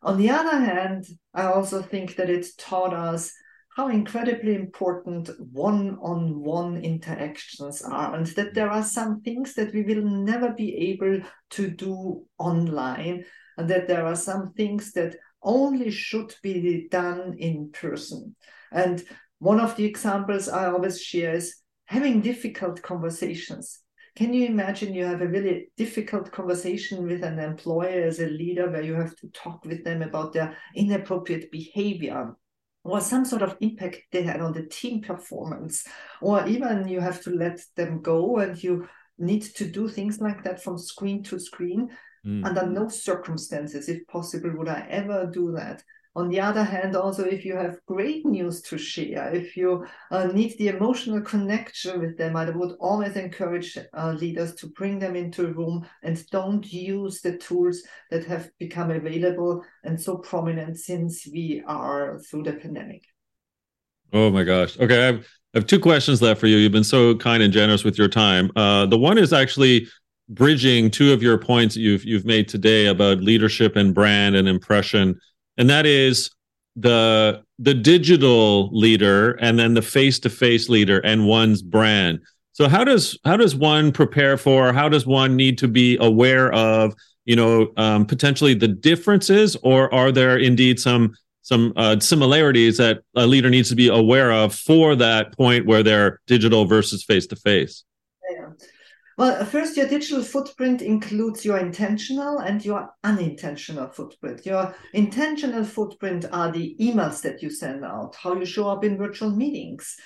On 0.03 0.19
the 0.19 0.31
other 0.31 0.59
hand, 0.59 1.07
I 1.33 1.45
also 1.45 1.81
think 1.81 2.17
that 2.17 2.29
it 2.29 2.47
taught 2.59 2.93
us 2.93 3.33
how 3.77 3.89
incredibly 3.89 4.55
important 4.55 5.31
one 5.53 5.99
on 6.01 6.41
one 6.41 6.77
interactions 6.77 7.83
are, 7.83 8.15
and 8.15 8.27
that 8.27 8.55
there 8.55 8.71
are 8.71 8.85
some 8.85 9.21
things 9.23 9.55
that 9.55 9.75
we 9.75 9.83
will 9.83 10.05
never 10.05 10.53
be 10.53 10.93
able 10.93 11.21
to 11.51 11.71
do 11.71 12.25
online, 12.39 13.25
and 13.57 13.69
that 13.69 13.89
there 13.89 14.07
are 14.07 14.17
some 14.17 14.53
things 14.53 14.93
that 14.93 15.17
only 15.43 15.91
should 15.91 16.35
be 16.43 16.87
done 16.91 17.35
in 17.39 17.71
person. 17.73 18.37
And 18.71 19.03
one 19.39 19.61
of 19.61 19.77
the 19.77 19.85
examples 19.85 20.49
I 20.49 20.67
always 20.67 21.01
share 21.01 21.35
is 21.35 21.57
having 21.87 22.21
difficult 22.21 22.81
conversations. 22.83 23.81
Can 24.17 24.33
you 24.33 24.47
imagine 24.47 24.95
you 24.95 25.05
have 25.05 25.23
a 25.23 25.27
really 25.27 25.73
difficult 25.77 26.31
conversation 26.31 27.05
with 27.05 27.25
an 27.25 27.41
employer 27.41 28.05
as 28.05 28.21
a 28.21 28.27
leader 28.27 28.71
where 28.71 28.83
you 28.83 28.95
have 28.95 29.17
to 29.17 29.29
talk 29.29 29.65
with 29.65 29.83
them 29.85 30.03
about 30.03 30.33
their 30.33 30.57
inappropriate 30.75 31.51
behavior 31.51 32.37
or 32.85 33.01
some 33.01 33.25
sort 33.25 33.43
of 33.43 33.57
impact 33.61 34.03
they 34.13 34.23
had 34.23 34.41
on 34.41 34.53
the 34.53 34.67
team 34.67 35.01
performance, 35.01 35.87
or 36.21 36.47
even 36.47 36.87
you 36.87 37.01
have 37.01 37.21
to 37.23 37.31
let 37.31 37.59
them 37.77 38.03
go 38.03 38.39
and 38.39 38.63
you 38.63 38.87
need 39.19 39.43
to 39.43 39.65
do 39.65 39.89
things 39.89 40.21
like 40.21 40.45
that 40.45 40.63
from 40.63 40.79
screen 40.79 41.23
to 41.25 41.41
screen. 41.41 41.89
Mm. 42.27 42.45
Under 42.45 42.67
no 42.67 42.89
circumstances, 42.89 43.89
if 43.89 44.07
possible, 44.07 44.53
would 44.57 44.69
I 44.69 44.87
ever 44.91 45.31
do 45.33 45.53
that. 45.53 45.83
On 46.17 46.29
the 46.29 46.41
other 46.41 46.63
hand, 46.63 46.95
also, 46.95 47.25
if 47.25 47.45
you 47.45 47.57
have 47.57 47.79
great 47.87 48.25
news 48.25 48.63
to 48.63 48.79
share, 48.79 49.35
if 49.35 49.57
you 49.57 49.85
uh, 50.13 50.27
need 50.27 50.57
the 50.59 50.69
emotional 50.69 51.21
connection 51.21 52.01
with 52.01 52.17
them, 52.17 52.37
I 52.37 52.51
would 52.51 52.77
always 52.79 53.17
encourage 53.17 53.77
uh, 53.93 54.13
leaders 54.13 54.55
to 54.57 54.69
bring 54.69 55.01
them 55.01 55.17
into 55.17 55.47
a 55.47 55.53
room 55.53 55.87
and 56.05 56.25
don't 56.31 56.73
use 56.73 57.21
the 57.21 57.37
tools 57.39 57.83
that 58.13 58.25
have 58.27 58.49
become 58.61 58.93
available 58.93 59.65
and 59.83 60.01
so 60.01 60.19
prominent 60.19 60.79
since 60.79 61.27
we 61.27 61.65
are 61.67 62.21
through 62.21 62.45
the 62.45 62.53
pandemic. 62.53 63.03
Oh 64.13 64.31
my 64.31 64.45
gosh. 64.45 64.79
Okay. 64.79 65.03
I 65.03 65.07
have, 65.07 65.27
I 65.55 65.59
have 65.59 65.67
two 65.67 65.81
questions 65.81 66.23
left 66.23 66.39
for 66.39 66.47
you. 66.47 66.59
You've 66.59 66.71
been 66.71 66.85
so 66.85 67.17
kind 67.17 67.43
and 67.43 67.53
generous 67.53 67.83
with 67.83 67.99
your 67.99 68.09
time. 68.09 68.53
Uh, 68.55 68.87
the 68.87 68.99
one 68.99 69.19
is 69.19 69.33
actually 69.33 69.89
bridging 70.29 70.91
two 70.91 71.13
of 71.13 71.23
your 71.23 71.37
points 71.37 71.77
you've 71.77 72.05
you've 72.05 72.25
made 72.25 72.49
today 72.49 72.87
about 72.87 73.19
leadership 73.21 73.77
and 73.77 73.95
brand 73.95 74.35
and 74.35 74.49
impression 74.49 75.21
and 75.57 75.71
that 75.71 75.87
is 75.87 76.31
the 76.77 77.43
the 77.59 77.75
digital 77.75 78.77
leader 78.77 79.33
and 79.33 79.59
then 79.59 79.75
the 79.75 79.83
face-to-face 79.83 80.69
leader 80.69 80.99
and 81.01 81.27
one's 81.27 81.63
brand. 81.63 82.21
So 82.53 82.69
how 82.69 82.85
does 82.85 83.19
how 83.25 83.37
does 83.37 83.55
one 83.55 83.93
prepare 83.93 84.37
for 84.37 84.73
how 84.73 84.89
does 84.89 85.07
one 85.07 85.37
need 85.37 85.59
to 85.59 85.69
be 85.69 85.97
aware 86.01 86.53
of 86.53 86.95
you 87.25 87.37
know 87.37 87.73
um, 87.77 88.07
potentially 88.07 88.55
the 88.55 88.69
differences? 88.69 89.57
Or 89.63 89.93
are 89.95 90.11
there 90.11 90.37
indeed 90.39 90.81
some 90.81 91.15
some 91.43 91.73
uh, 91.77 92.01
similarities 92.01 92.79
that 92.79 93.03
a 93.15 93.27
leader 93.27 93.51
needs 93.51 93.69
to 93.69 93.77
be 93.77 93.89
aware 93.89 94.33
of 94.33 94.55
for 94.55 94.97
that 94.97 95.37
point 95.37 95.67
where 95.67 95.83
they're 95.83 96.21
digital 96.27 96.65
versus 96.65 97.05
face 97.05 97.27
to 97.29 97.37
face 97.37 97.85
well, 99.17 99.45
first, 99.45 99.77
your 99.77 99.89
digital 99.89 100.23
footprint 100.23 100.83
includes 100.83 101.45
your 101.45 101.59
intentional 101.59 102.39
and 102.39 102.65
your 102.65 102.91
unintentional 103.05 103.89
footprint. 103.89 104.45
Your 104.45 104.75
intentional 104.93 105.65
footprint 105.65 106.25
are 106.33 106.51
the 106.51 106.77
emails 106.81 107.23
that 107.23 107.43
you 107.43 107.51
send 107.51 107.85
out, 107.85 108.17
how 108.17 108.35
you 108.35 108.45
show 108.45 108.69
up 108.69 108.85
in 108.85 108.99
virtual 108.99 109.31
meetings, 109.31 109.97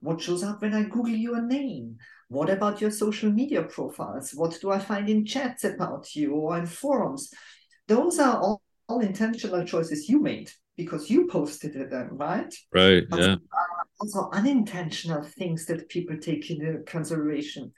what 0.00 0.20
shows 0.20 0.42
up 0.42 0.62
when 0.62 0.74
I 0.74 0.84
Google 0.84 1.08
your 1.08 1.42
name. 1.42 1.96
What 2.28 2.48
about 2.48 2.80
your 2.80 2.92
social 2.92 3.30
media 3.30 3.64
profiles? 3.64 4.32
What 4.32 4.56
do 4.60 4.70
I 4.70 4.78
find 4.78 5.08
in 5.08 5.26
chats 5.26 5.64
about 5.64 6.14
you 6.14 6.32
or 6.34 6.56
in 6.56 6.66
forums? 6.66 7.30
Those 7.88 8.20
are 8.20 8.38
all, 8.38 8.62
all 8.88 9.00
intentional 9.00 9.64
choices 9.64 10.08
you 10.08 10.20
made 10.20 10.50
because 10.76 11.10
you 11.10 11.26
posted 11.26 11.90
them, 11.90 12.10
right? 12.12 12.54
Right. 12.72 13.04
But 13.08 13.20
yeah. 13.20 13.36
Also, 14.00 14.30
unintentional 14.32 15.22
things 15.24 15.66
that 15.66 15.90
people 15.90 16.16
take 16.16 16.50
into 16.50 16.78
consideration 16.86 17.70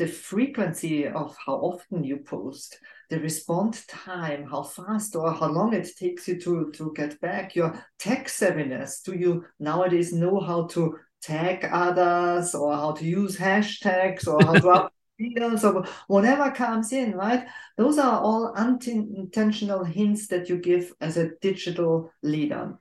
the 0.00 0.06
frequency 0.06 1.06
of 1.06 1.36
how 1.44 1.52
often 1.56 2.02
you 2.02 2.16
post, 2.16 2.78
the 3.10 3.20
response 3.20 3.84
time, 3.84 4.46
how 4.46 4.62
fast 4.62 5.14
or 5.14 5.30
how 5.30 5.46
long 5.46 5.74
it 5.74 5.94
takes 5.94 6.26
you 6.26 6.40
to, 6.40 6.72
to 6.72 6.90
get 6.96 7.20
back, 7.20 7.54
your 7.54 7.84
tech 7.98 8.26
savviness. 8.26 9.02
Do 9.04 9.14
you 9.14 9.44
nowadays 9.58 10.10
know 10.14 10.40
how 10.40 10.68
to 10.68 10.96
tag 11.20 11.68
others 11.70 12.54
or 12.54 12.74
how 12.74 12.92
to 12.92 13.04
use 13.04 13.36
hashtags 13.36 14.26
or 14.26 14.42
how 14.42 14.54
to 14.54 14.90
videos 15.20 15.70
or 15.70 15.84
whatever 16.06 16.50
comes 16.50 16.94
in, 16.94 17.12
right? 17.12 17.46
Those 17.76 17.98
are 17.98 18.22
all 18.22 18.54
unintentional 18.56 19.84
hints 19.84 20.28
that 20.28 20.48
you 20.48 20.56
give 20.56 20.94
as 21.02 21.18
a 21.18 21.32
digital 21.42 22.10
leader. 22.22 22.78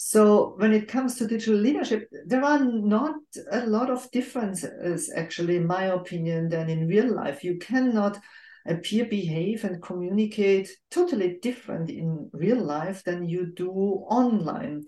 So 0.00 0.54
when 0.58 0.72
it 0.72 0.86
comes 0.86 1.16
to 1.16 1.26
digital 1.26 1.56
leadership, 1.56 2.08
there 2.24 2.44
are 2.44 2.64
not 2.64 3.16
a 3.50 3.66
lot 3.66 3.90
of 3.90 4.08
differences, 4.12 5.12
actually, 5.12 5.56
in 5.56 5.66
my 5.66 5.86
opinion, 5.86 6.48
than 6.48 6.70
in 6.70 6.86
real 6.86 7.12
life. 7.12 7.42
You 7.42 7.58
cannot 7.58 8.16
appear, 8.64 9.06
behave, 9.06 9.64
and 9.64 9.82
communicate 9.82 10.70
totally 10.92 11.40
different 11.42 11.90
in 11.90 12.30
real 12.32 12.62
life 12.62 13.02
than 13.02 13.28
you 13.28 13.46
do 13.46 13.72
online. 13.72 14.84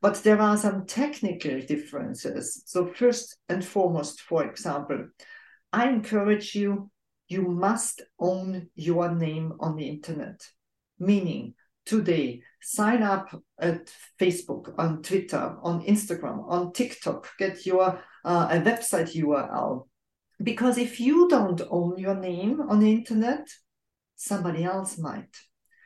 But 0.00 0.22
there 0.22 0.40
are 0.40 0.56
some 0.56 0.86
technical 0.86 1.60
differences. 1.62 2.62
So 2.66 2.86
first 2.86 3.36
and 3.48 3.64
foremost, 3.64 4.20
for 4.20 4.44
example, 4.44 5.08
I 5.72 5.88
encourage 5.88 6.54
you, 6.54 6.88
you 7.26 7.42
must 7.42 8.02
own 8.20 8.68
your 8.76 9.12
name 9.12 9.54
on 9.58 9.74
the 9.74 9.88
internet. 9.88 10.40
Meaning, 11.00 11.54
today. 11.84 12.42
Sign 12.60 13.02
up 13.02 13.34
at 13.58 13.92
Facebook, 14.20 14.74
on 14.78 15.02
Twitter, 15.02 15.56
on 15.62 15.84
Instagram, 15.84 16.44
on 16.48 16.72
TikTok. 16.72 17.28
Get 17.38 17.66
your 17.66 18.00
uh, 18.24 18.48
a 18.50 18.60
website 18.60 19.14
URL. 19.16 19.88
Because 20.42 20.78
if 20.78 21.00
you 21.00 21.28
don't 21.28 21.60
own 21.70 21.98
your 21.98 22.14
name 22.14 22.60
on 22.60 22.80
the 22.80 22.90
internet, 22.90 23.48
somebody 24.16 24.64
else 24.64 24.98
might. 24.98 25.36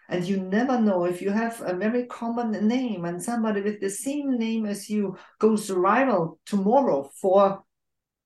And 0.09 0.25
you 0.25 0.37
never 0.37 0.81
know 0.81 1.05
if 1.05 1.21
you 1.21 1.31
have 1.31 1.61
a 1.65 1.75
very 1.75 2.07
common 2.07 2.53
name 2.69 3.05
and 3.05 3.23
somebody 3.23 3.61
with 3.61 3.81
the 3.81 3.91
same 3.91 4.39
name 4.39 4.65
as 4.65 4.89
you 4.89 5.17
goes 5.41 5.71
rival 5.71 6.39
tomorrow 6.47 7.11
for 7.21 7.65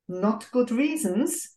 not 0.08 0.50
good 0.50 0.70
reasons. 0.70 1.56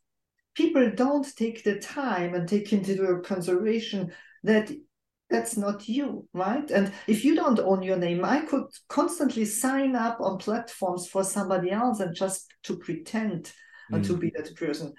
People 0.55 0.91
don't 0.95 1.35
take 1.35 1.63
the 1.63 1.79
time 1.79 2.35
and 2.35 2.47
take 2.47 2.71
into 2.71 3.21
consideration 3.23 4.13
that 4.43 4.71
that's 5.33 5.57
not 5.57 5.89
you, 5.89 6.27
right? 6.33 6.69
And 6.69 6.93
if 7.07 7.25
you 7.25 7.35
don't 7.35 7.59
own 7.59 7.81
your 7.81 7.97
name, 7.97 8.23
I 8.23 8.41
could 8.41 8.67
constantly 8.87 9.45
sign 9.45 9.95
up 9.95 10.21
on 10.21 10.37
platforms 10.37 11.07
for 11.07 11.23
somebody 11.23 11.71
else 11.71 11.99
and 11.99 12.15
just 12.15 12.53
to 12.63 12.77
pretend 12.77 13.51
mm. 13.91 14.05
to 14.05 14.15
be 14.15 14.31
that 14.35 14.55
person. 14.55 14.93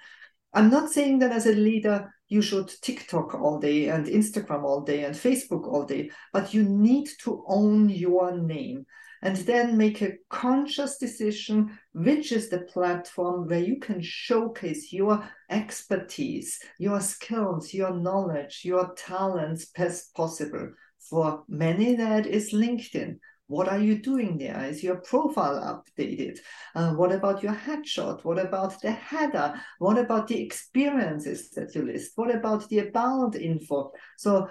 I'm 0.53 0.69
not 0.69 0.91
saying 0.91 1.19
that 1.19 1.31
as 1.31 1.45
a 1.45 1.53
leader, 1.53 2.13
you 2.27 2.41
should 2.41 2.69
TikTok 2.81 3.33
all 3.35 3.59
day 3.59 3.87
and 3.87 4.07
Instagram 4.07 4.63
all 4.63 4.81
day 4.81 5.05
and 5.05 5.15
Facebook 5.15 5.71
all 5.71 5.85
day, 5.85 6.11
but 6.33 6.53
you 6.53 6.63
need 6.63 7.07
to 7.23 7.45
own 7.47 7.87
your 7.87 8.37
name 8.37 8.85
and 9.25 9.37
then 9.37 9.75
make 9.75 10.03
a 10.03 10.13
conscious 10.29 10.99
decision 10.99 11.79
which 11.93 12.31
is 12.31 12.47
the 12.47 12.59
platform 12.59 13.47
where 13.47 13.59
you 13.59 13.79
can 13.79 13.99
showcase 13.99 14.93
your 14.93 15.27
expertise, 15.49 16.59
your 16.77 17.01
skills, 17.01 17.73
your 17.73 17.91
knowledge, 17.91 18.61
your 18.63 18.93
talents 18.95 19.65
best 19.75 20.13
possible. 20.13 20.69
For 21.09 21.43
many, 21.47 21.95
that 21.95 22.27
is 22.27 22.53
LinkedIn. 22.53 23.17
What 23.47 23.67
are 23.67 23.79
you 23.79 23.99
doing 23.99 24.37
there? 24.37 24.63
Is 24.63 24.83
your 24.83 24.97
profile 24.97 25.59
updated? 25.59 26.37
Uh, 26.75 26.93
what 26.93 27.11
about 27.11 27.41
your 27.41 27.53
headshot? 27.53 28.23
What 28.23 28.37
about 28.37 28.79
the 28.81 28.91
header? 28.91 29.59
What 29.79 29.97
about 29.97 30.27
the 30.27 30.39
experiences 30.39 31.49
that 31.51 31.73
you 31.73 31.81
list? 31.81 32.11
What 32.13 32.33
about 32.33 32.69
the 32.69 32.79
about 32.79 33.35
info? 33.35 33.91
So 34.17 34.49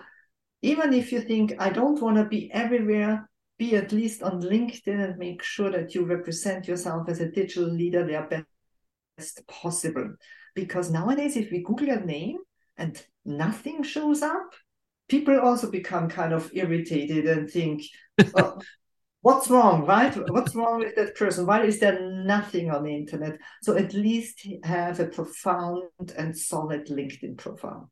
even 0.63 0.93
if 0.93 1.13
you 1.13 1.21
think, 1.21 1.55
I 1.61 1.71
don't 1.71 2.03
want 2.03 2.17
to 2.17 2.25
be 2.25 2.51
everywhere, 2.53 3.29
be 3.59 3.77
at 3.77 3.93
least 3.93 4.23
on 4.23 4.43
LinkedIn 4.43 5.05
and 5.05 5.19
make 5.19 5.43
sure 5.43 5.71
that 5.71 5.95
you 5.95 6.05
represent 6.05 6.67
yourself 6.67 7.09
as 7.09 7.21
a 7.21 7.31
digital 7.31 7.69
leader 7.69 8.07
there 8.07 8.47
best 9.17 9.47
possible. 9.47 10.15
Because 10.55 10.91
nowadays, 10.91 11.37
if 11.37 11.51
we 11.51 11.63
Google 11.63 11.89
your 11.89 12.05
name, 12.05 12.39
and 12.77 13.03
nothing 13.25 13.83
shows 13.83 14.23
up, 14.23 14.53
people 15.09 15.39
also 15.39 15.71
become 15.71 16.09
kind 16.09 16.33
of 16.33 16.51
irritated 16.55 17.27
and 17.27 17.51
think, 17.51 17.83
oh, 18.37 18.61
what's 19.21 19.49
wrong, 19.49 19.87
right? 19.87 20.15
What's 20.31 20.55
wrong 20.55 20.81
with 20.81 20.97
that 20.97 21.17
person? 21.17 21.47
Why 21.47 21.65
is 21.65 21.79
there 21.79 22.01
nothing 22.01 22.71
on 22.71 22.85
the 22.85 22.95
internet? 22.95 23.39
So 23.63 23.77
at 23.77 23.95
least 23.95 24.47
have 24.65 25.01
a 25.01 25.07
profound 25.07 26.13
and 26.17 26.37
solid 26.37 26.87
LinkedIn 26.89 27.39
profile. 27.39 27.91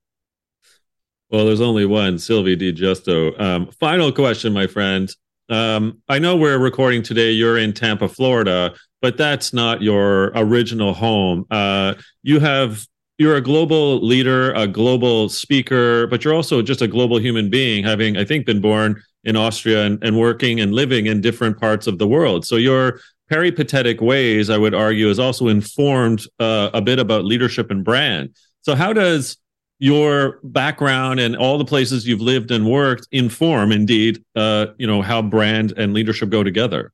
Well, 1.31 1.47
there's 1.47 1.63
only 1.63 1.87
one, 1.87 2.19
Sylvie 2.19 2.57
Di 2.57 2.75
Giusto. 2.75 3.41
Um, 3.41 3.71
final 3.81 4.13
question, 4.13 4.53
my 4.53 4.67
friend. 4.67 5.15
Um, 5.53 5.99
I 6.09 6.19
know 6.19 6.35
we're 6.35 6.59
recording 6.59 7.03
today. 7.03 7.31
You're 7.31 7.59
in 7.59 7.75
Tampa, 7.75 8.09
Florida, 8.09 8.75
but 9.03 9.19
that's 9.19 9.53
not 9.53 9.83
your 9.83 10.33
original 10.35 10.95
home. 10.95 11.45
Uh, 11.51 11.93
you 12.23 12.41
have 12.41 12.87
you're 13.19 13.37
a 13.37 13.43
global 13.43 14.01
leader, 14.01 14.53
a 14.55 14.67
global 14.67 15.29
speaker, 15.29 16.07
but 16.07 16.25
you're 16.25 16.33
also 16.33 16.63
just 16.63 16.81
a 16.81 16.89
global 16.89 17.19
human 17.21 17.51
being, 17.51 17.85
having 17.85 18.17
I 18.17 18.25
think 18.25 18.47
been 18.47 18.63
born 18.63 19.03
in 19.25 19.37
Austria 19.37 19.85
and, 19.85 20.03
and 20.03 20.19
working 20.19 20.59
and 20.59 20.73
living 20.73 21.05
in 21.05 21.21
different 21.21 21.61
parts 21.61 21.87
of 21.87 21.99
the 21.99 22.09
world. 22.09 22.47
So 22.47 22.57
your 22.57 23.01
peripatetic 23.29 24.01
ways, 24.01 24.49
I 24.49 24.57
would 24.57 24.75
argue, 24.75 25.11
is 25.11 25.19
also 25.19 25.49
informed 25.49 26.25
uh, 26.41 26.71
a 26.73 26.81
bit 26.81 26.99
about 26.99 27.27
leadership 27.27 27.71
and 27.71 27.85
brand. 27.85 28.35
So 28.63 28.75
how 28.75 28.95
does 28.95 29.37
your 29.83 30.39
background 30.45 31.19
and 31.19 31.35
all 31.35 31.59
the 31.59 31.65
places 31.65 32.07
you've 32.07 32.21
lived 32.21 32.53
and 32.53 32.65
worked 32.65 33.09
inform 33.11 33.73
indeed 33.73 34.23
uh, 34.37 34.67
you 34.79 34.87
know 34.87 35.03
how 35.03 35.21
brand 35.21 35.73
and 35.77 35.93
leadership 35.93 36.31
go 36.31 36.45
together 36.45 36.93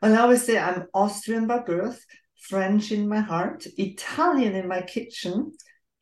well 0.00 0.14
i 0.14 0.16
always 0.16 0.42
say 0.42 0.56
i'm 0.58 0.86
austrian 0.94 1.46
by 1.46 1.58
birth 1.58 2.02
french 2.40 2.92
in 2.92 3.06
my 3.06 3.20
heart 3.20 3.66
italian 3.76 4.54
in 4.54 4.66
my 4.66 4.80
kitchen 4.80 5.52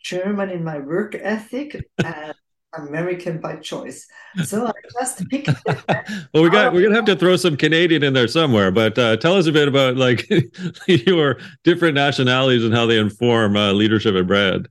german 0.00 0.48
in 0.48 0.62
my 0.62 0.78
work 0.78 1.16
ethic 1.16 1.84
and 2.04 2.34
American 2.76 3.40
by 3.40 3.54
choice. 3.54 4.04
So 4.44 4.66
I 4.66 4.72
just 4.98 5.28
picked. 5.28 5.48
well, 6.34 6.42
we 6.42 6.50
got 6.50 6.72
we're 6.72 6.82
gonna 6.82 6.96
have 6.96 7.04
to 7.04 7.14
throw 7.14 7.36
some 7.36 7.56
Canadian 7.56 8.02
in 8.02 8.14
there 8.14 8.26
somewhere. 8.26 8.72
But 8.72 8.98
uh, 8.98 9.16
tell 9.18 9.36
us 9.36 9.46
a 9.46 9.52
bit 9.52 9.68
about 9.68 9.96
like 9.96 10.28
your 10.88 11.38
different 11.62 11.94
nationalities 11.94 12.64
and 12.64 12.74
how 12.74 12.86
they 12.86 12.98
inform 12.98 13.56
uh, 13.56 13.72
leadership 13.72 14.16
and 14.16 14.26
brand. 14.26 14.68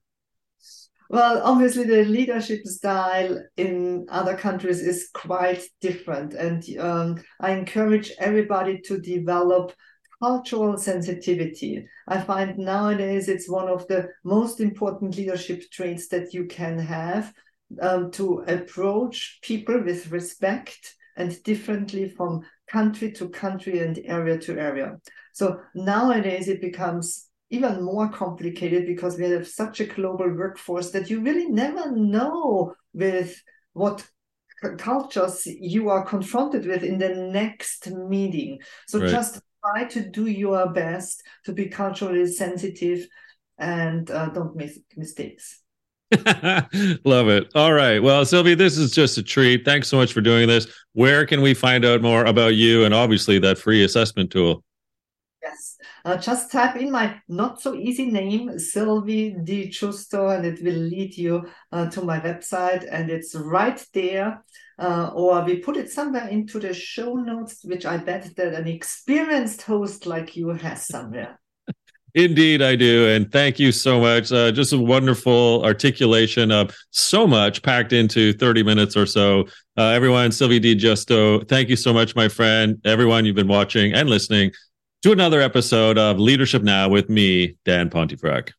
Well, 1.13 1.43
obviously, 1.43 1.83
the 1.83 2.05
leadership 2.05 2.65
style 2.65 3.39
in 3.55 4.07
other 4.09 4.35
countries 4.35 4.81
is 4.81 5.09
quite 5.13 5.61
different. 5.79 6.33
And 6.33 6.63
um, 6.79 7.23
I 7.39 7.51
encourage 7.51 8.11
everybody 8.17 8.81
to 8.85 8.97
develop 8.97 9.73
cultural 10.19 10.75
sensitivity. 10.75 11.85
I 12.07 12.19
find 12.19 12.57
nowadays 12.57 13.29
it's 13.29 13.47
one 13.47 13.67
of 13.67 13.87
the 13.87 14.09
most 14.23 14.59
important 14.59 15.15
leadership 15.15 15.69
traits 15.71 16.07
that 16.07 16.33
you 16.33 16.45
can 16.45 16.79
have 16.79 17.31
um, 17.79 18.09
to 18.13 18.39
approach 18.47 19.37
people 19.43 19.83
with 19.83 20.09
respect 20.09 20.95
and 21.15 21.43
differently 21.43 22.09
from 22.09 22.41
country 22.67 23.11
to 23.11 23.29
country 23.29 23.81
and 23.81 23.99
area 24.05 24.39
to 24.39 24.59
area. 24.59 24.97
So 25.31 25.59
nowadays 25.75 26.47
it 26.47 26.59
becomes 26.59 27.29
even 27.53 27.83
more 27.83 28.09
complicated 28.09 28.87
because 28.87 29.17
we 29.17 29.29
have 29.29 29.47
such 29.47 29.79
a 29.79 29.85
global 29.85 30.27
workforce 30.27 30.89
that 30.91 31.09
you 31.09 31.21
really 31.21 31.45
never 31.45 31.91
know 31.91 32.73
with 32.93 33.39
what 33.73 34.03
cultures 34.77 35.45
you 35.45 35.89
are 35.89 36.03
confronted 36.03 36.65
with 36.65 36.83
in 36.83 36.97
the 36.97 37.09
next 37.09 37.87
meeting. 37.91 38.59
So 38.87 38.99
right. 38.99 39.09
just 39.09 39.39
try 39.63 39.85
to 39.85 40.09
do 40.09 40.25
your 40.25 40.71
best 40.71 41.21
to 41.45 41.51
be 41.51 41.67
culturally 41.67 42.25
sensitive 42.25 43.07
and 43.59 44.09
uh, 44.09 44.29
don't 44.29 44.55
make 44.55 44.71
mistakes. 44.97 45.61
Love 47.05 47.29
it. 47.29 47.51
All 47.53 47.73
right. 47.73 48.01
Well, 48.01 48.25
Sylvie, 48.25 48.55
this 48.55 48.79
is 48.79 48.91
just 48.91 49.17
a 49.19 49.23
treat. 49.23 49.63
Thanks 49.63 49.87
so 49.89 49.97
much 49.97 50.11
for 50.11 50.21
doing 50.21 50.47
this. 50.47 50.65
Where 50.93 51.25
can 51.27 51.41
we 51.41 51.53
find 51.53 51.85
out 51.85 52.01
more 52.01 52.25
about 52.25 52.55
you 52.55 52.83
and 52.83 52.95
obviously 52.95 53.37
that 53.39 53.59
free 53.59 53.83
assessment 53.83 54.31
tool? 54.31 54.63
Yes. 55.43 55.72
Uh, 56.05 56.17
just 56.17 56.51
type 56.51 56.75
in 56.75 56.91
my 56.91 57.15
not 57.29 57.61
so 57.61 57.75
easy 57.75 58.05
name, 58.05 58.59
Sylvie 58.59 59.35
Di 59.43 59.69
Giusto, 59.69 60.35
and 60.35 60.45
it 60.45 60.61
will 60.61 60.73
lead 60.73 61.17
you 61.17 61.45
uh, 61.71 61.89
to 61.91 62.01
my 62.01 62.19
website. 62.19 62.85
And 62.91 63.09
it's 63.09 63.33
right 63.35 63.83
there. 63.93 64.43
Uh, 64.77 65.11
or 65.13 65.43
we 65.43 65.57
put 65.57 65.77
it 65.77 65.89
somewhere 65.89 66.27
into 66.27 66.59
the 66.59 66.73
show 66.73 67.13
notes, 67.13 67.63
which 67.63 67.85
I 67.85 67.97
bet 67.97 68.35
that 68.35 68.53
an 68.53 68.67
experienced 68.67 69.61
host 69.61 70.05
like 70.05 70.35
you 70.35 70.49
has 70.49 70.87
somewhere. 70.87 71.39
Indeed, 72.15 72.61
I 72.61 72.75
do. 72.75 73.07
And 73.07 73.31
thank 73.31 73.57
you 73.57 73.71
so 73.71 74.01
much. 74.01 74.31
Uh, 74.31 74.51
just 74.51 74.73
a 74.73 74.77
wonderful 74.77 75.63
articulation 75.63 76.51
of 76.51 76.75
so 76.89 77.25
much 77.25 77.61
packed 77.63 77.93
into 77.93 78.33
30 78.33 78.63
minutes 78.63 78.97
or 78.97 79.05
so. 79.05 79.45
Uh, 79.77 79.89
everyone, 79.89 80.31
Sylvie 80.31 80.59
Di 80.59 80.75
Giusto, 80.75 81.47
thank 81.47 81.69
you 81.69 81.75
so 81.75 81.93
much, 81.93 82.15
my 82.15 82.27
friend. 82.27 82.81
Everyone, 82.83 83.25
you've 83.25 83.35
been 83.35 83.47
watching 83.47 83.93
and 83.93 84.09
listening 84.09 84.51
to 85.03 85.11
another 85.11 85.41
episode 85.41 85.97
of 85.97 86.17
Leadership 86.17 86.63
Now 86.63 86.87
with 86.87 87.09
me, 87.09 87.57
Dan 87.65 87.89
Pontefract. 87.89 88.53